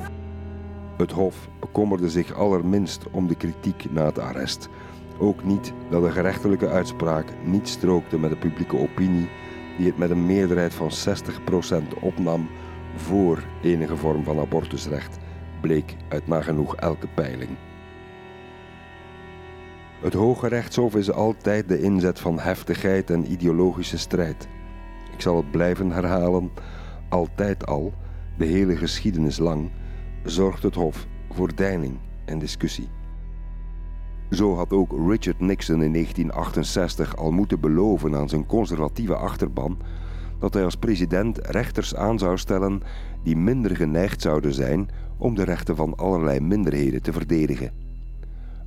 [0.99, 4.69] Het Hof bekommerde zich allerminst om de kritiek na het arrest.
[5.19, 9.29] Ook niet dat de gerechtelijke uitspraak niet strookte met de publieke opinie,
[9.77, 10.91] die het met een meerderheid van
[11.95, 12.49] 60% opnam
[12.97, 15.19] voor enige vorm van abortusrecht,
[15.61, 17.51] bleek uit nagenoeg elke peiling.
[20.01, 24.49] Het Hoge Rechtshof is altijd de inzet van heftigheid en ideologische strijd.
[25.13, 26.51] Ik zal het blijven herhalen,
[27.09, 27.93] altijd al,
[28.37, 29.71] de hele geschiedenis lang,
[30.31, 32.89] zorgt het Hof voor deining en discussie.
[34.31, 39.79] Zo had ook Richard Nixon in 1968 al moeten beloven aan zijn conservatieve achterban
[40.39, 42.83] dat hij als president rechters aan zou stellen
[43.23, 44.89] die minder geneigd zouden zijn
[45.19, 47.73] om de rechten van allerlei minderheden te verdedigen.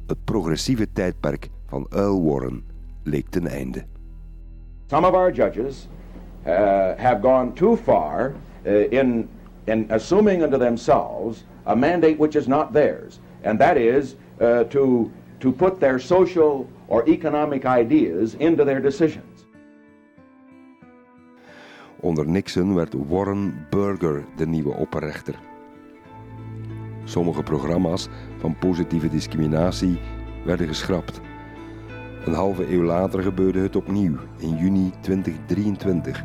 [0.07, 2.63] Het progressieve tijdperk van Earl Warren
[3.03, 3.83] leek ten einde.
[4.87, 5.87] Some of our judges
[6.45, 6.53] uh,
[6.97, 9.29] have gone too far uh, in,
[9.63, 15.11] in assuming unto themselves a mandate which is not theirs, and that is uh, to,
[15.39, 19.45] to put their social or economic ideas into their decisions.
[21.99, 25.35] Onder Nixon werd Warren Burger de nieuwe opperrechter.
[27.03, 29.99] Sommige programma's van positieve discriminatie
[30.45, 31.21] werden geschrapt.
[32.25, 36.23] Een halve eeuw later gebeurde het opnieuw, in juni 2023,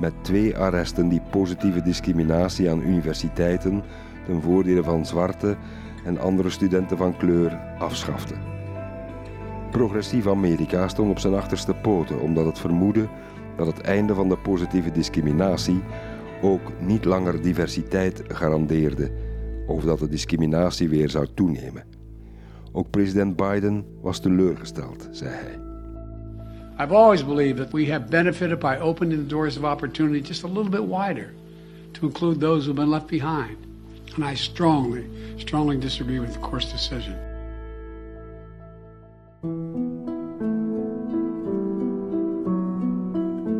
[0.00, 3.82] met twee arresten die positieve discriminatie aan universiteiten
[4.26, 5.56] ten voordele van zwarte
[6.04, 8.38] en andere studenten van kleur afschaften.
[9.70, 13.08] Progressief Amerika stond op zijn achterste poten omdat het vermoedde
[13.56, 15.82] dat het einde van de positieve discriminatie
[16.42, 19.10] ook niet langer diversiteit garandeerde
[19.66, 21.84] of dat de discriminatie weer zou toenemen.
[22.72, 25.58] Ook president Biden was teleurgesteld, zei hij.
[26.78, 30.48] I've always believed that we have benefited by opening the doors of opportunity just a
[30.48, 31.32] little bit wider
[31.92, 33.65] to include those who've been left behind.
[34.16, 35.04] And I strongly,
[35.36, 37.14] strongly disagree with the court's decision.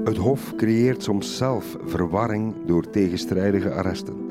[0.04, 4.30] Het Hof creëert soms zelf verwarring door tegenstrijdige arresten.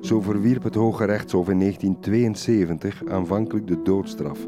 [0.00, 4.38] Zo verwierp het Hoge Rechtshof in 1972 aanvankelijk de doodstraf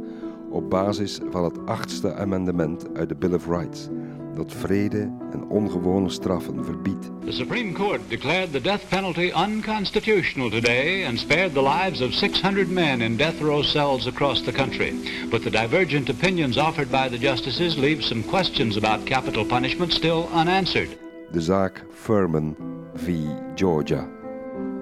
[0.51, 3.89] op basis van het achtste amendement uit de Bill of Rights,
[4.37, 7.11] dat vrede en ongewone straffen verbiedt.
[7.25, 12.71] The Supreme Court declared the death penalty unconstitutional today and spared the lives of 600
[12.71, 14.95] men in death row cells across the country.
[15.31, 20.29] But the divergent opinions offered by the justices leave some questions about capital punishment still
[20.33, 20.89] unanswered.
[21.31, 22.57] De zaak Furman
[22.95, 23.27] v.
[23.55, 24.16] Georgia.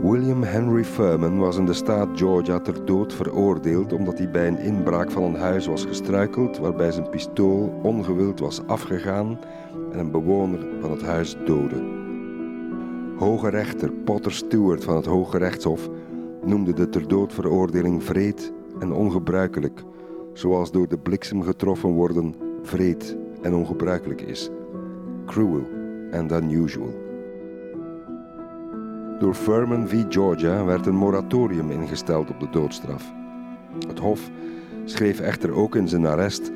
[0.04, 4.58] William Henry Furman was in de staat Georgia ter dood veroordeeld omdat hij bij een
[4.58, 9.38] inbraak van een huis was gestruikeld waarbij zijn pistool ongewild was afgegaan
[9.92, 11.82] en een bewoner van het huis doodde.
[13.18, 15.88] Hoge rechter Potter Stewart van het Hoge Rechtshof
[16.44, 19.82] noemde de ter dood veroordeling vreed en ongebruikelijk,
[20.32, 24.50] zoals door de bliksem getroffen worden vreed en ongebruikelijk is.
[25.26, 25.66] Cruel
[26.12, 27.03] and unusual.
[29.18, 30.02] Door Furman v.
[30.08, 33.02] Georgia werd een moratorium ingesteld op de doodstraf.
[33.88, 34.20] Het Hof
[34.84, 36.50] schreef echter ook in zijn arrest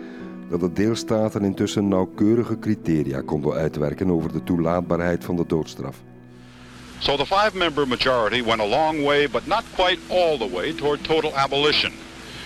[0.51, 5.97] dat de deelstaten intussen nauwkeurige criteria konden uitwerken over de toelaatbaarheid van de doodstraf.
[6.99, 11.05] So the five-member majority went a long way, but not quite all the way, toward
[11.05, 11.93] total abolition.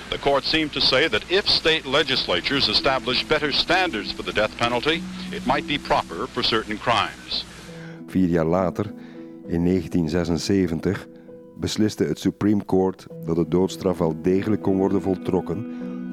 [0.09, 4.57] The court seemed to say that if state legislatures established better standards for the death
[4.57, 7.44] penalty, it might be proper for certain crimes.
[8.07, 8.92] Vier jaar later,
[9.46, 11.09] in 1976,
[11.57, 15.66] besliste het Supreme Court dat de doodstraf wel degelijk kon worden voltrokken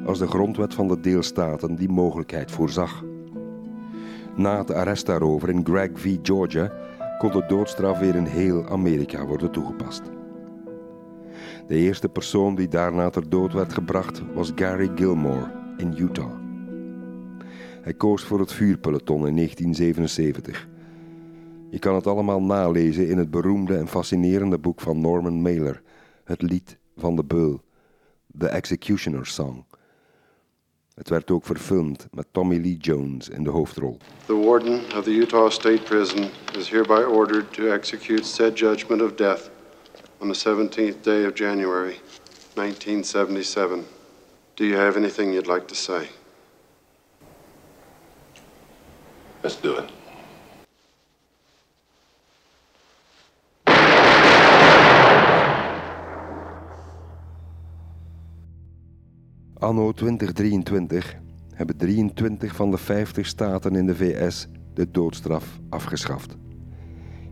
[0.06, 3.04] als de grondwet van de deelstaten die mogelijkheid voorzag.
[4.36, 6.18] Na het arrest daarover in Gregg v.
[6.22, 6.72] Georgia
[7.18, 10.02] kon de doodstraf weer in heel Amerika worden toegepast.
[11.68, 16.32] De eerste persoon die daarna ter dood werd gebracht was Gary Gilmore in Utah.
[17.82, 20.69] Hij koos voor het vuurpeloton in 1977.
[21.70, 25.82] Je kan het allemaal nalezen in het beroemde en fascinerende boek van Norman Mailer,
[26.24, 27.62] Het lied van de beul,
[28.38, 29.66] The Executioner's Song.
[30.94, 33.98] Het werd ook verfilmd met Tommy Lee Jones in de hoofdrol.
[34.26, 39.16] The warden of the Utah State Prison is hereby ordered to execute said judgment of
[39.16, 39.50] death
[40.18, 42.00] on the 17th day of January,
[42.54, 43.86] 1977.
[44.54, 46.10] Do you have anything you'd like to say?
[49.42, 49.99] Let's do it.
[59.60, 61.18] Anno 2023
[61.54, 66.38] hebben 23 van de 50 staten in de VS de doodstraf afgeschaft.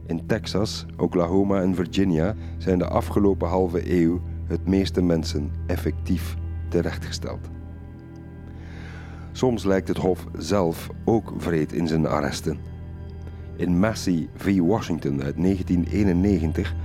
[0.05, 6.35] In Texas, Oklahoma en Virginia zijn de afgelopen halve eeuw het meeste mensen effectief
[6.69, 7.49] terechtgesteld.
[9.31, 12.57] Soms lijkt het Hof zelf ook vreed in zijn arresten.
[13.55, 14.59] In Massey v.
[14.59, 16.75] Washington uit 1991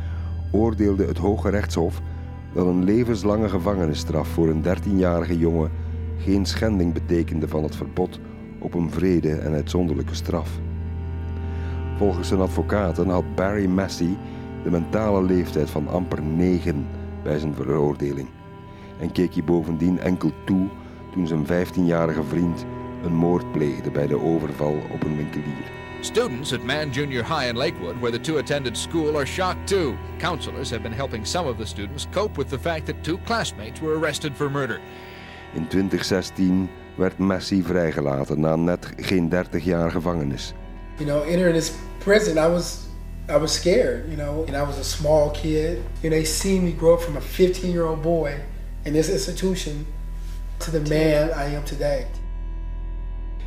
[0.52, 2.00] oordeelde het Hoge Rechtshof
[2.53, 5.71] dat een levenslange gevangenisstraf voor een 13-jarige jongen
[6.19, 8.21] geen schending betekende van het verbod
[8.59, 10.51] op een vrede en uitzonderlijke straf.
[11.97, 14.17] Volgens zijn advocaten had Barry Massey
[14.65, 16.87] de mentale leeftijd van amper 9
[17.23, 18.29] bij zijn veroordeling
[19.01, 20.69] en keek hij bovendien enkel toe
[21.12, 22.67] toen zijn 15-jarige vriend
[23.05, 25.82] een moord pleegde bij de overval op een winkelier.
[26.03, 29.97] Students at Man Junior High in Lakewood, where the two attended school, are shocked too.
[30.19, 33.81] Counselors have been helping some of the students cope with the fact that two classmates
[33.81, 34.81] were arrested for murder.
[35.55, 40.53] In 2016 werd Messi vrijgelaten na net geen 30 jaar gevangenis.
[40.99, 42.88] You know, entering this prison, I was
[43.29, 45.79] I was scared, you know, and I was a small kid.
[46.03, 48.41] And they see me grow up from a 15-year-old boy
[48.85, 49.87] in this institution
[50.59, 52.07] to the man I am today.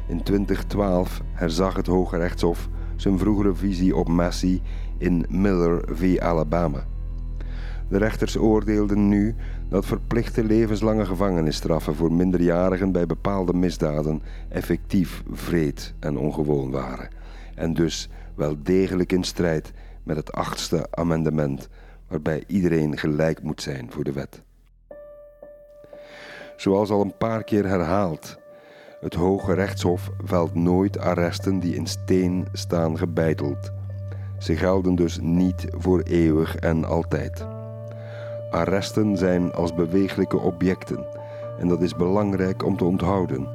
[0.07, 4.61] In 2012 herzag het Hoge Rechtshof zijn vroegere visie op Massey
[4.97, 6.17] in Miller v.
[6.19, 6.85] Alabama.
[7.89, 9.35] De rechters oordeelden nu
[9.69, 17.09] dat verplichte levenslange gevangenisstraffen voor minderjarigen bij bepaalde misdaden effectief vreed en ongewoon waren.
[17.55, 21.69] En dus wel degelijk in strijd met het achtste amendement,
[22.07, 24.43] waarbij iedereen gelijk moet zijn voor de wet.
[26.55, 28.37] Zoals al een paar keer herhaald,
[29.05, 33.71] het Hoge Rechtshof velt nooit arresten die in steen staan gebeiteld.
[34.37, 37.45] Ze gelden dus niet voor eeuwig en altijd.
[38.51, 41.05] Arresten zijn als bewegelijke objecten
[41.59, 43.47] en dat is belangrijk om te onthouden.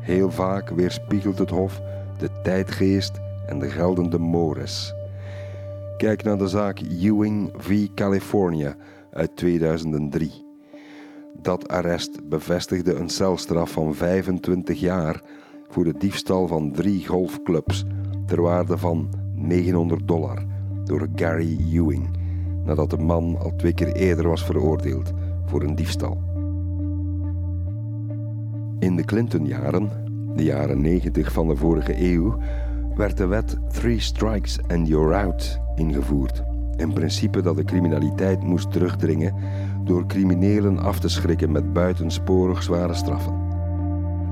[0.00, 1.80] Heel vaak weerspiegelt het Hof
[2.18, 4.94] de tijdgeest en de geldende mores.
[5.96, 7.86] Kijk naar de zaak Ewing v.
[7.94, 8.76] California
[9.10, 10.49] uit 2003.
[11.42, 15.22] Dat arrest bevestigde een celstraf van 25 jaar
[15.68, 17.84] voor de diefstal van drie golfclubs
[18.26, 20.44] ter waarde van 900 dollar
[20.84, 22.08] door Gary Ewing,
[22.64, 25.12] nadat de man al twee keer eerder was veroordeeld
[25.46, 26.22] voor een diefstal.
[28.78, 29.90] In de Clinton-jaren,
[30.36, 32.38] de jaren 90 van de vorige eeuw,
[32.94, 36.42] werd de wet Three Strikes and You're Out ingevoerd.
[36.76, 39.34] Een principe dat de criminaliteit moest terugdringen
[39.90, 43.34] door criminelen af te schrikken met buitensporig zware straffen.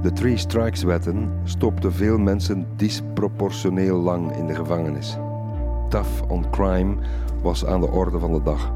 [0.03, 5.17] De Three Strikes wetten stopten veel mensen disproportioneel lang in de gevangenis.
[5.89, 6.97] Tough on crime
[7.43, 8.73] was aan de orde van de dag.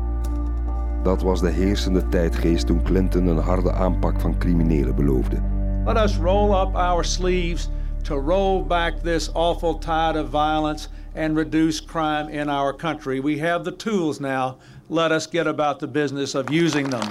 [1.02, 5.36] Dat was de heersende tijdgeest toen Clinton een harde aanpak van criminelen beloofde.
[5.84, 7.70] Let us roll up our sleeves
[8.02, 13.22] to roll back this awful tide of violence and reduce crime in our country.
[13.22, 14.56] We have the tools now.
[14.92, 17.08] Let us get about the business of using them.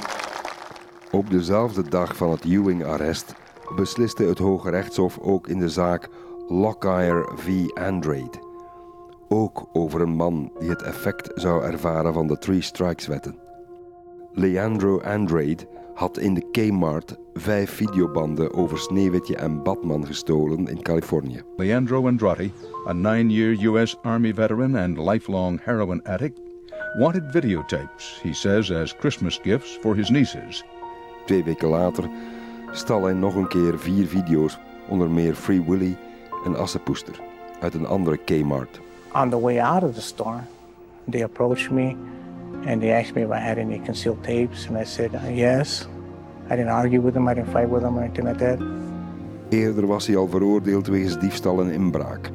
[1.11, 3.35] Op dezelfde dag van het Ewing-arrest
[3.75, 6.09] besliste het Hoge Rechtshof ook in de zaak
[6.47, 7.67] Lockyer v.
[7.73, 8.39] Andrade.
[9.29, 13.39] Ook over een man die het effect zou ervaren van de Three Strikes-wetten.
[14.33, 21.41] Leandro Andrade had in de Kmart vijf videobanden over Sneeuwwitje en Batman gestolen in Californië.
[21.57, 22.51] Leandro Andrade,
[22.87, 23.97] a nine-year U.S.
[24.01, 26.50] Army veteran and lifelong heroin addict,
[26.95, 30.63] wanted videotapes, he says, as Christmas gifts for his nieces.
[31.25, 32.09] Twee weken later
[32.71, 35.97] stal hij nog een keer vier video's, onder meer Free Willy
[36.45, 37.19] en Assepoester,
[37.59, 38.79] uit een andere Kmart.
[39.13, 40.39] On the way out of the store,
[41.09, 41.95] they approached me
[42.65, 45.87] and they asked me if I had any concealed tapes, and I said uh, yes.
[46.49, 48.59] I didn't argue with them, I didn't fight with them or anything like that.
[49.49, 52.29] Eerder was hij al veroordeeld wegens diefstal en inbraak.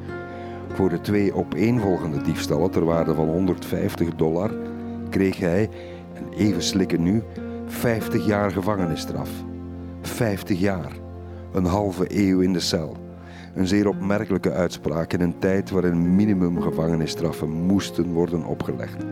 [0.77, 4.51] Voor de twee opeenvolgende diefstallen ter waarde van 150 dollar
[5.09, 5.69] kreeg hij,
[6.13, 7.23] en even slikken nu,
[7.65, 9.29] 50 jaar gevangenisstraf.
[10.01, 10.91] 50 jaar.
[11.53, 12.97] Een halve eeuw in de cel.
[13.55, 19.03] Een zeer opmerkelijke uitspraak in een tijd waarin minimumgevangenisstraffen moesten worden opgelegd.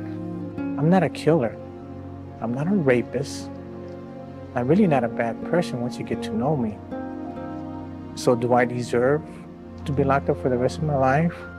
[0.57, 1.51] I'm not a killer.
[2.43, 3.49] I'm not a rapist.
[4.55, 6.73] I'm really not a bad person once you get to know me.
[8.13, 9.21] So do I deserve
[9.83, 11.53] to be locked up for the rest of my life?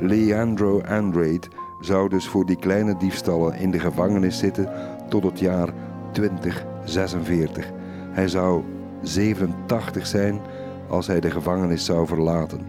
[0.00, 1.48] Leandro Andrade
[1.80, 4.68] zou dus voor die kleine diefstallen in de gevangenis zitten
[5.08, 5.68] tot het jaar
[6.12, 7.72] 2046.
[8.10, 8.62] Hij zou
[9.02, 10.40] 87 zijn
[10.88, 12.60] als hij de gevangenis zou verlaten.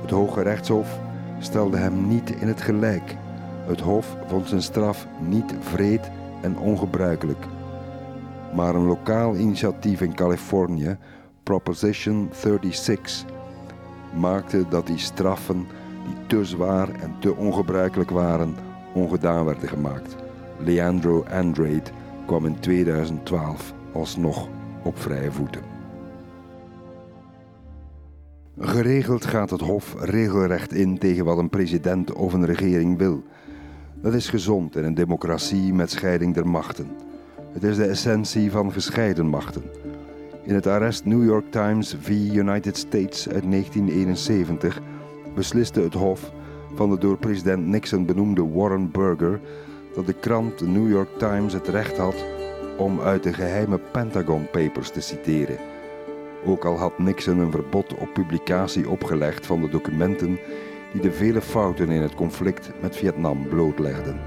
[0.00, 0.98] Het Hoge Rechtshof
[1.38, 3.16] stelde hem niet in het gelijk.
[3.66, 7.44] Het Hof vond zijn straf niet vreed en ongebruikelijk.
[8.54, 10.96] Maar een lokaal initiatief in Californië,
[11.42, 13.24] Proposition 36,
[14.14, 15.66] maakte dat die straffen
[16.06, 18.54] die te zwaar en te ongebruikelijk waren,
[18.94, 20.16] ongedaan werden gemaakt.
[20.58, 21.90] Leandro Andrade
[22.26, 24.48] kwam in 2012 alsnog
[24.82, 25.60] op vrije voeten.
[28.58, 33.22] Geregeld gaat het Hof regelrecht in tegen wat een president of een regering wil.
[34.00, 36.90] Dat is gezond in een democratie met scheiding der machten.
[37.52, 39.62] Het is de essentie van gescheiden machten.
[40.42, 42.08] In het arrest New York Times v.
[42.32, 44.80] United States uit 1971
[45.36, 46.30] besliste het Hof
[46.74, 49.40] van de door president Nixon benoemde Warren Burger
[49.94, 52.24] dat de krant de New York Times het recht had
[52.76, 55.58] om uit de geheime Pentagon Papers te citeren.
[56.46, 60.38] Ook al had Nixon een verbod op publicatie opgelegd van de documenten
[60.92, 64.20] die de vele fouten in het conflict met Vietnam blootlegden.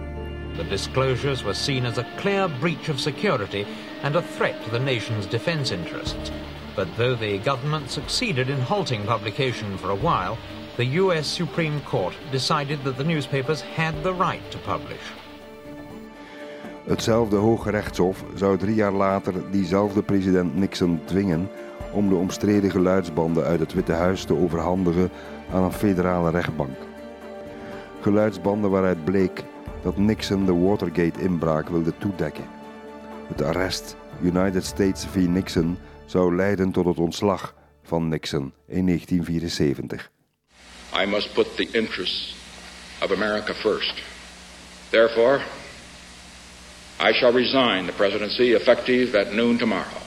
[0.57, 3.65] The disclosures were seen as a clear breach of security
[4.03, 6.31] and a threat to the nation's defense interests.
[6.75, 10.37] But though the government succeeded in halting publication for a while,
[10.79, 15.11] the US Supreme Court decided that the newspapers had the right to publish.
[16.87, 21.49] Hetzelfde Hoge Rechtshof zou drie jaar later diezelfde president Nixon dwingen
[21.91, 25.09] om de omstreden geluidsbanden uit het Witte Huis te overhandigen
[25.53, 26.77] aan een federale rechtbank.
[28.01, 29.43] Geluidsbanden waaruit bleek
[29.81, 32.45] dat Nixon de Watergate-inbraak wilde toedekken.
[33.27, 35.15] Het arrest United States v.
[35.15, 40.11] Nixon zou leiden tot het ontslag van Nixon in 1974.
[40.93, 42.35] I must put the interests
[43.01, 43.93] of America first.
[44.89, 45.41] Therefore,
[46.99, 50.01] I shall resign the presidency effective at noon tomorrow.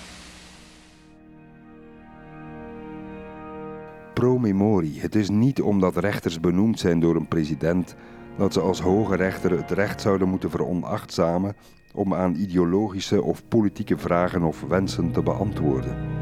[4.15, 7.95] Pro memori, het is niet omdat rechters benoemd zijn door een president
[8.37, 11.57] dat ze als hoge rechter het recht zouden moeten veronachtzamen
[11.93, 16.22] om aan ideologische of politieke vragen of wensen te beantwoorden.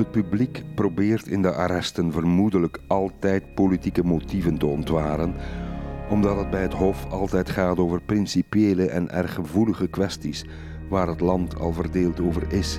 [0.00, 5.34] Het publiek probeert in de arresten vermoedelijk altijd politieke motieven te ontwaren,
[6.08, 10.44] omdat het bij het Hof altijd gaat over principiële en erg gevoelige kwesties
[10.88, 12.78] waar het land al verdeeld over is.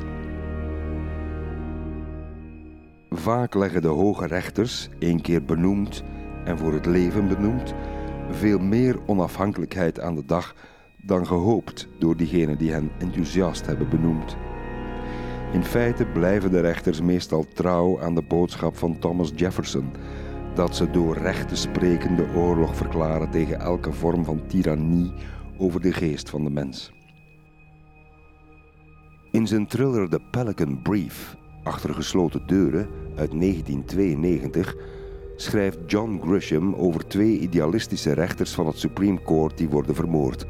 [3.09, 6.03] Vaak leggen de hoge rechters, één keer benoemd
[6.45, 7.73] en voor het leven benoemd,
[8.29, 10.55] veel meer onafhankelijkheid aan de dag
[11.01, 14.37] dan gehoopt door diegenen die hen enthousiast hebben benoemd.
[15.51, 19.91] In feite blijven de rechters meestal trouw aan de boodschap van Thomas Jefferson
[20.55, 25.13] dat ze door recht te spreken de oorlog verklaren tegen elke vorm van tirannie
[25.57, 26.91] over de geest van de mens.
[29.31, 34.75] In zijn thriller The Pelican Brief, achter gesloten deuren uit 1992,
[35.35, 40.45] schrijft John Grisham over twee idealistische rechters van het Supreme Court die worden vermoord,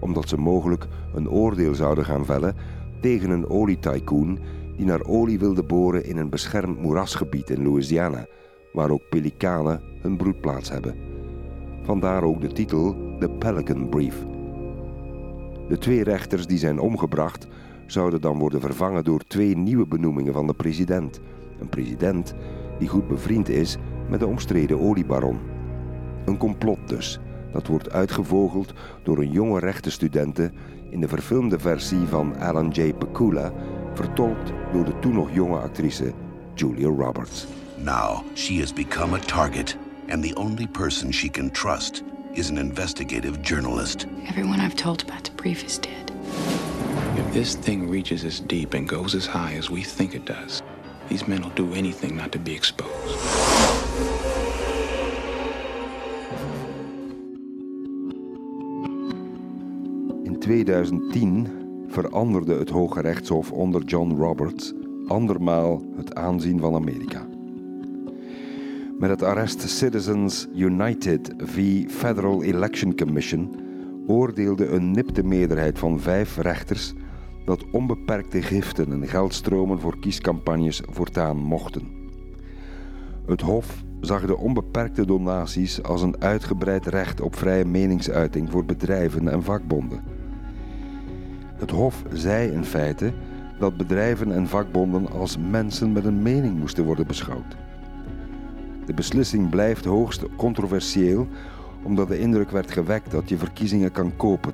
[0.00, 2.56] omdat ze mogelijk een oordeel zouden gaan vellen
[3.04, 4.38] tegen een olietycoon
[4.76, 8.26] die naar olie wilde boren in een beschermd moerasgebied in Louisiana,
[8.72, 10.96] waar ook pelikanen hun broedplaats hebben.
[11.82, 14.24] Vandaar ook de titel The Pelican Brief.
[15.68, 17.46] De twee rechters die zijn omgebracht
[17.86, 21.20] zouden dan worden vervangen door twee nieuwe benoemingen van de president.
[21.60, 22.34] Een president
[22.78, 23.76] die goed bevriend is
[24.08, 25.38] met de omstreden oliebaron.
[26.24, 27.20] Een complot dus,
[27.52, 30.52] dat wordt uitgevogeld door een jonge rechtenstudente
[30.94, 32.92] in de verfilmde versie van Alan J.
[32.92, 33.52] Pakula,
[33.94, 36.12] vertolkt door de toen nog jonge actrice
[36.54, 37.46] Julia Roberts.
[37.76, 39.76] Now she has become a target,
[40.08, 44.06] and the only person she can trust is an investigative journalist.
[44.28, 46.12] Everyone I've told about the brief is dead.
[47.16, 50.62] If this thing reaches as deep and goes as high as we think it does,
[51.08, 54.13] these men will do anything not to be exposed.
[60.44, 61.46] 2010
[61.88, 64.72] veranderde het Hoge Rechtshof onder John Roberts
[65.06, 67.26] andermaal het aanzien van Amerika.
[68.98, 73.56] Met het arrest Citizens United v Federal Election Commission
[74.06, 76.94] oordeelde een nipte meerderheid van vijf rechters
[77.44, 81.88] dat onbeperkte giften en geldstromen voor kiescampagnes voortaan mochten.
[83.26, 89.28] Het Hof zag de onbeperkte donaties als een uitgebreid recht op vrije meningsuiting voor bedrijven
[89.28, 90.13] en vakbonden.
[91.56, 93.12] Het Hof zei in feite
[93.58, 97.56] dat bedrijven en vakbonden als mensen met een mening moesten worden beschouwd.
[98.86, 101.28] De beslissing blijft hoogst controversieel
[101.82, 104.52] omdat de indruk werd gewekt dat je verkiezingen kan kopen.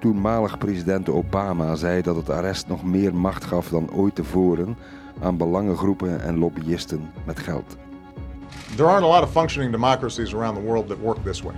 [0.00, 4.76] Toenmalig president Obama zei dat het arrest nog meer macht gaf dan ooit tevoren
[5.20, 7.76] aan belangengroepen en lobbyisten met geld.
[8.76, 11.54] There aren't a lot of functioning democracies around the world that work this way,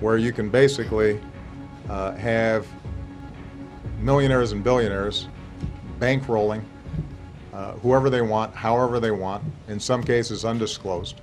[0.00, 1.20] where you can basically
[1.90, 2.64] uh, have
[4.02, 5.28] millionaires and billionaires
[5.98, 6.62] bankrolling
[7.52, 11.20] uh, whoever they want, however they want, in some cases undisclosed.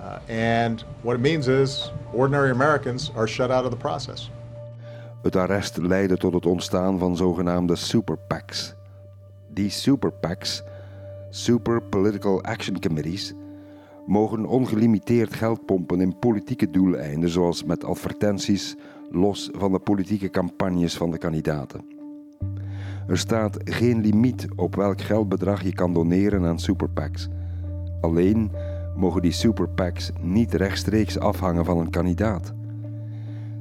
[0.00, 4.30] Uh, and what it means is ordinary Americans are shut out of the process.
[5.22, 8.74] Het arrest leidde tot het ontstaan van zogenaamde super PACs.
[9.48, 10.62] Die super PACs,
[11.30, 13.32] Super Political Action Committees,
[14.06, 18.76] mogen ongelimiteerd geld pompen in politieke doeleinden, zoals met advertenties,
[19.10, 21.84] los van de politieke campagnes van de kandidaten.
[23.06, 27.28] Er staat geen limiet op welk geldbedrag je kan doneren aan super PACs.
[28.00, 28.50] Alleen
[28.96, 32.52] mogen die super PACs niet rechtstreeks afhangen van een kandidaat.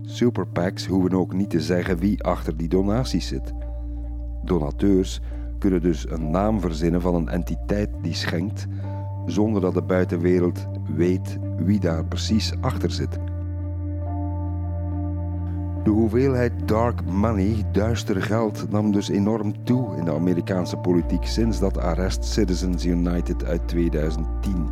[0.01, 3.53] Super PACs hoeven ook niet te zeggen wie achter die donaties zit.
[4.43, 5.21] Donateurs
[5.59, 8.67] kunnen dus een naam verzinnen van een entiteit die schenkt,
[9.25, 13.19] zonder dat de buitenwereld weet wie daar precies achter zit.
[15.83, 21.59] De hoeveelheid dark money, duister geld, nam dus enorm toe in de Amerikaanse politiek sinds
[21.59, 24.69] dat arrest Citizens United uit 2010.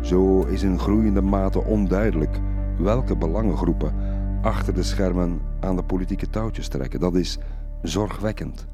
[0.00, 2.40] Zo is in groeiende mate onduidelijk
[2.78, 3.94] welke belangengroepen
[4.42, 7.00] achter de schermen aan de politieke touwtjes trekken.
[7.00, 7.38] Dat is
[7.82, 8.66] zorgwekkend.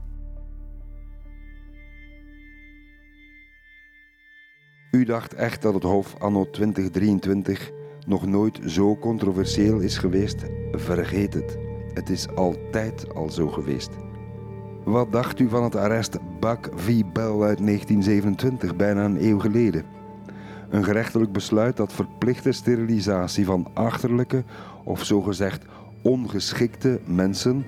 [4.91, 7.70] U dacht echt dat het Hof anno 2023
[8.11, 10.44] nog nooit zo controversieel is geweest?
[10.72, 11.58] Vergeet het.
[11.94, 13.90] Het is altijd al zo geweest.
[14.84, 17.02] Wat dacht u van het arrest Buck v.
[17.12, 19.84] Bell uit 1927, bijna een eeuw geleden?
[20.70, 24.44] Een gerechtelijk besluit dat verplichte sterilisatie van achterlijke
[24.84, 25.64] of zogezegd
[26.02, 27.66] ongeschikte mensen,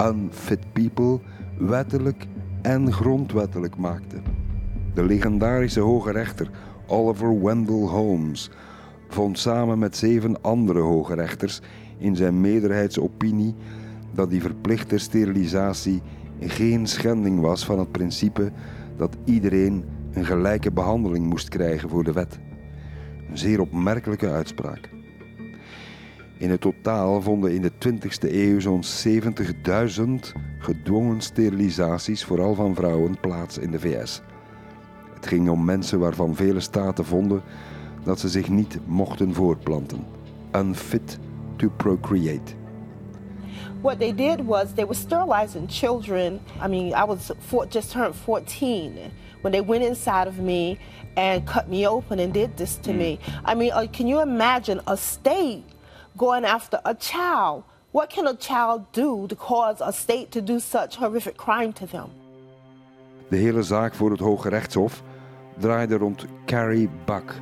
[0.00, 1.20] unfit people,
[1.58, 2.26] wettelijk
[2.62, 4.16] en grondwettelijk maakte.
[4.94, 6.50] De legendarische hoge rechter
[6.86, 8.50] Oliver Wendell Holmes
[9.12, 11.60] vond samen met zeven andere hoge rechters
[11.98, 13.54] in zijn meerderheidsopinie
[14.14, 16.02] dat die verplichte sterilisatie
[16.40, 18.52] geen schending was van het principe
[18.96, 22.38] dat iedereen een gelijke behandeling moest krijgen voor de wet.
[23.30, 24.90] Een zeer opmerkelijke uitspraak.
[26.38, 29.22] In het totaal vonden in de 20e eeuw zo'n 70.000
[30.58, 34.22] gedwongen sterilisaties, vooral van vrouwen, plaats in de VS.
[35.14, 37.42] Het ging om mensen waarvan vele staten vonden
[38.04, 40.06] dat ze zich niet mochten voortplanten.
[40.56, 41.18] Unfit
[41.56, 42.54] to procreate.
[43.80, 46.40] What they did was they were sterilizing children.
[46.64, 48.92] I mean, I was four, just turned 14
[49.40, 50.78] when they went inside of me
[51.16, 53.18] and cut me open and did this to me.
[53.44, 55.64] I mean, can you imagine a state
[56.16, 57.64] going after a child?
[57.90, 61.86] What can a child do to cause a state to do such horrific crime to
[61.86, 62.10] them?
[63.28, 65.02] De hele zaak voor het Hoge Rechtshof
[65.58, 67.34] draaide rond Carrie Buck,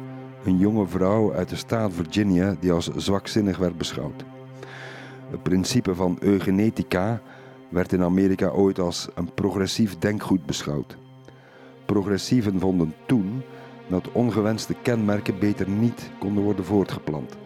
[0.44, 4.24] een jonge vrouw uit de staat Virginia die als zwakzinnig werd beschouwd.
[5.30, 7.20] Het principe van eugenetica
[7.68, 10.96] werd in Amerika ooit als een progressief denkgoed beschouwd.
[11.84, 13.42] Progressieven vonden toen
[13.88, 17.36] dat ongewenste kenmerken beter niet konden worden voortgeplant.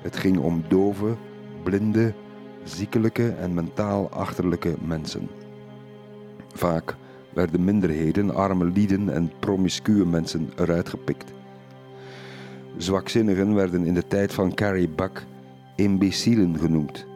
[0.00, 1.16] Het ging om dove,
[1.62, 2.14] blinde,
[2.64, 5.28] ziekelijke en mentaal achterlijke mensen.
[6.54, 6.96] Vaak
[7.32, 11.36] werden minderheden, arme lieden en promiscue mensen eruit gepikt.
[12.78, 15.26] Zwakzinnigen werden in de tijd van Carrie Buck
[15.76, 17.06] imbecielen genoemd.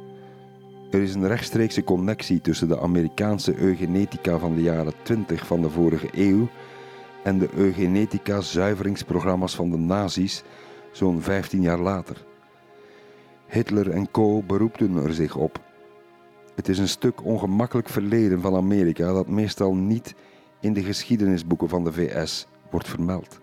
[0.91, 5.71] Er is een rechtstreekse connectie tussen de Amerikaanse eugenetica van de jaren 20 van de
[5.71, 6.49] vorige eeuw
[7.25, 10.43] en de eugenetica-zuiveringsprogramma's van de nazi's
[10.93, 12.25] zo'n 15 jaar later.
[13.47, 14.43] Hitler en co.
[14.43, 15.61] beroepten er zich op.
[16.55, 20.15] Het is een stuk ongemakkelijk verleden van Amerika dat meestal niet
[20.61, 23.42] in de geschiedenisboeken van de VS wordt vermeld.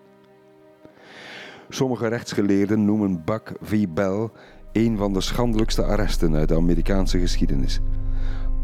[1.71, 3.87] Sommige rechtsgeleerden noemen Buck v.
[3.89, 4.29] Bell
[4.71, 7.79] een van de schandelijkste arresten uit de Amerikaanse geschiedenis.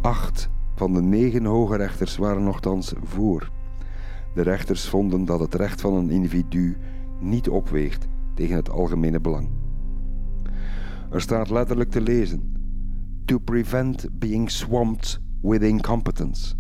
[0.02, 3.52] Acht van de negen hoge rechters waren nogthans voor.
[4.34, 6.78] De rechters vonden dat het recht van een individu
[7.20, 9.50] niet opweegt tegen het algemene belang.
[11.12, 12.54] Er staat letterlijk te lezen:
[13.26, 16.56] To prevent being swamped with incompetence.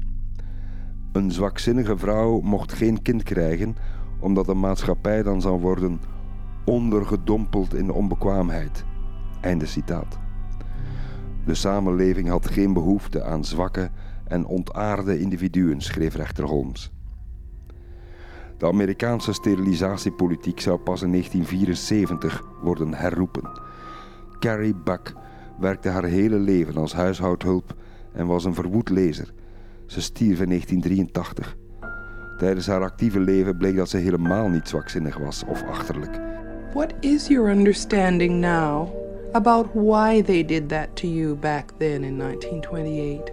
[1.12, 3.76] Een zwakzinnige vrouw mocht geen kind krijgen,
[4.20, 6.00] omdat de maatschappij dan zou worden
[6.66, 8.86] ondergedompeld in onbekwaamheid.
[9.42, 10.20] Einde citaat.
[11.46, 13.90] De samenleving had geen behoefte aan zwakke
[14.28, 16.92] en ontaarde individuen, schreef rechter Holmes.
[18.58, 23.50] De Amerikaanse sterilisatiepolitiek zou pas in 1974 worden herroepen.
[24.40, 25.14] Carrie Buck
[25.60, 27.76] werkte haar hele leven als huishoudhulp
[28.14, 29.34] en was een verwoed lezer.
[29.86, 31.58] Ze stierf in 1983.
[32.38, 36.35] Tijdens haar actieve leven bleek dat ze helemaal niet zwakzinnig was of achterlijk.
[36.76, 38.92] What is your understanding now
[39.34, 43.32] about why they did that to you back then in 1928?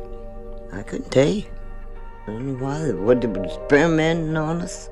[0.72, 1.42] I couldn't tell you.
[2.22, 2.92] I don't know why.
[2.92, 4.88] What they were experimenting on us?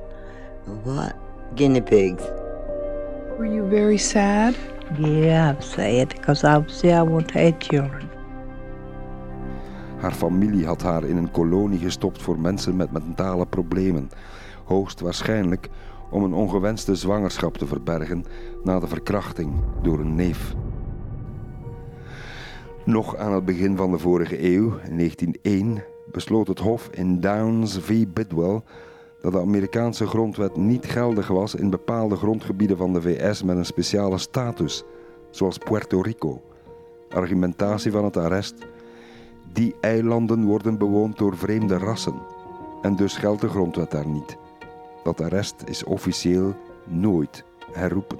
[0.67, 1.15] Or what?
[1.55, 2.25] Guinea pigs.
[3.39, 4.57] Were you very sad?
[4.99, 8.11] Yeah, I'm sad because obviously I want to have children.
[10.01, 14.11] Haar familie had haar in een kolonie gestopt voor mensen met mentale problemen,
[14.65, 15.69] hoogstwaarschijnlijk
[16.11, 18.25] om een ongewenste zwangerschap te verbergen
[18.63, 19.53] na de verkrachting
[19.83, 20.55] door een neef.
[22.85, 27.79] Nog aan het begin van de vorige eeuw, in 1901, besloot het Hof in Downs
[27.79, 28.07] v.
[28.09, 28.63] Bidwell
[29.21, 33.65] dat de Amerikaanse grondwet niet geldig was in bepaalde grondgebieden van de VS met een
[33.65, 34.85] speciale status,
[35.31, 36.43] zoals Puerto Rico.
[37.09, 38.55] Argumentatie van het arrest.
[39.53, 42.15] Die eilanden worden bewoond door vreemde rassen
[42.83, 44.37] en dus geldt de grondwet daar niet.
[45.03, 48.19] Dat arrest is officieel nooit herroepen.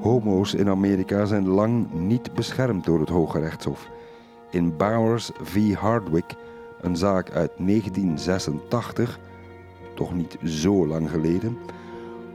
[0.00, 3.88] Homo's in Amerika zijn lang niet beschermd door het Hoge Rechtshof.
[4.50, 5.74] In Bowers v.
[5.74, 6.34] Hardwick,
[6.80, 9.18] een zaak uit 1986,
[9.94, 11.58] toch niet zo lang geleden,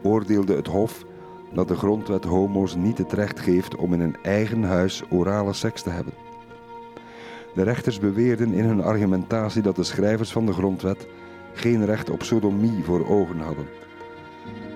[0.04, 1.06] oordeelde het Hof
[1.54, 5.82] dat de grondwet homo's niet het recht geeft om in een eigen huis orale seks
[5.82, 6.14] te hebben.
[7.54, 11.08] De rechters beweerden in hun argumentatie dat de schrijvers van de grondwet
[11.54, 13.66] geen recht op sodomie voor ogen hadden.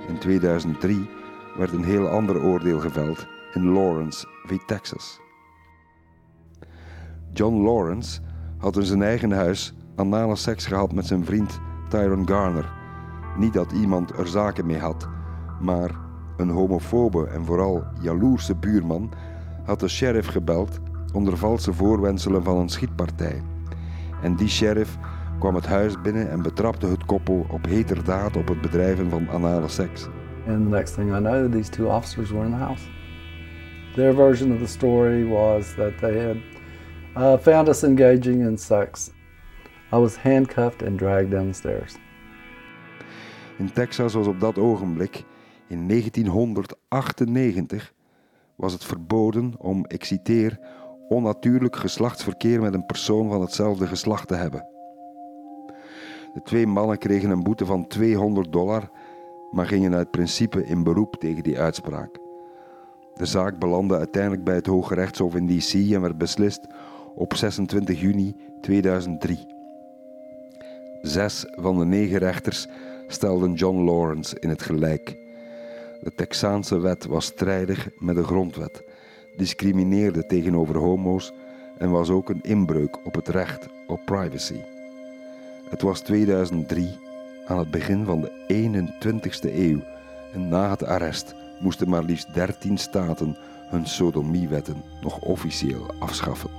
[0.07, 1.09] In 2003
[1.57, 4.57] werd een heel ander oordeel geveld in Lawrence v.
[4.65, 5.19] Texas.
[7.33, 8.21] John Lawrence
[8.57, 11.59] had in zijn eigen huis anale seks gehad met zijn vriend
[11.89, 12.71] Tyron Garner.
[13.37, 15.07] Niet dat iemand er zaken mee had,
[15.61, 15.91] maar
[16.37, 19.11] een homofobe en vooral jaloerse buurman
[19.63, 20.79] had de sheriff gebeld
[21.13, 23.41] onder valse voorwendselen van een schietpartij.
[24.21, 24.97] En die sheriff
[25.43, 29.67] kwam het huis binnen en betrapte het koppel op heterdaad op het bedrijven van anale
[29.67, 30.07] seks.
[30.47, 32.83] And the next thing I know, these two officers were in the house.
[33.95, 36.37] Their version of the story was that they had
[37.17, 39.11] uh, found us engaging in sex.
[39.91, 41.95] I was handcuffed and dragged down the stairs.
[43.57, 45.23] In Texas was op dat ogenblik,
[45.67, 47.93] in 1998,
[48.55, 50.59] was het verboden om, ik citeer,
[51.09, 54.72] onnatuurlijk geslachtsverkeer met een persoon van hetzelfde geslacht te hebben.
[56.33, 58.89] De twee mannen kregen een boete van 200 dollar,
[59.51, 62.19] maar gingen uit principe in beroep tegen die uitspraak.
[63.13, 66.67] De zaak belandde uiteindelijk bij het Hoge Rechtshof in DC en werd beslist
[67.15, 69.45] op 26 juni 2003.
[71.01, 72.67] Zes van de negen rechters
[73.07, 75.17] stelden John Lawrence in het gelijk.
[76.01, 78.83] De Texaanse wet was strijdig met de grondwet,
[79.37, 81.33] discrimineerde tegenover homo's
[81.77, 84.72] en was ook een inbreuk op het recht op privacy.
[85.73, 86.99] Het was 2003,
[87.45, 89.79] aan het begin van de 21ste eeuw,
[90.33, 93.37] en na het arrest moesten maar liefst 13 staten
[93.69, 96.49] hun sodomiewetten nog officieel afschaffen.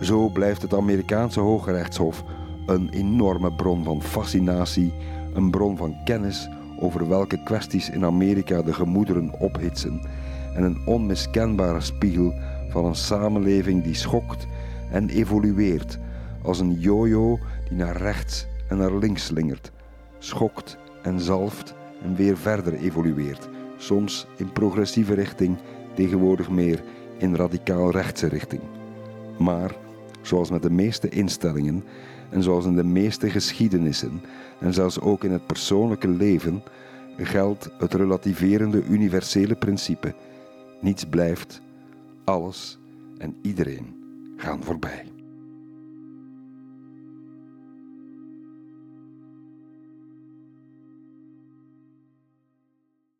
[0.00, 2.24] Zo blijft het Amerikaanse Hoge Rechtshof
[2.66, 4.92] een enorme bron van fascinatie,
[5.34, 10.00] een bron van kennis over welke kwesties in Amerika de gemoederen ophitsen
[10.54, 12.34] en een onmiskenbare spiegel
[12.68, 14.46] van een samenleving die schokt
[14.90, 15.98] en evolueert
[16.42, 17.38] als een jojo
[17.68, 19.72] die naar rechts en naar links slingert,
[20.18, 25.56] schokt en zalft en weer verder evolueert, soms in progressieve richting,
[25.94, 26.82] tegenwoordig meer
[27.18, 28.62] in radicaal rechtse richting.
[29.38, 29.74] Maar,
[30.22, 31.84] zoals met de meeste instellingen
[32.30, 34.20] en zoals in de meeste geschiedenissen
[34.60, 36.62] en zelfs ook in het persoonlijke leven,
[37.16, 40.14] geldt het relativerende universele principe:
[40.80, 41.60] niets blijft,
[42.24, 42.78] alles
[43.18, 43.94] en iedereen
[44.36, 45.11] gaan voorbij.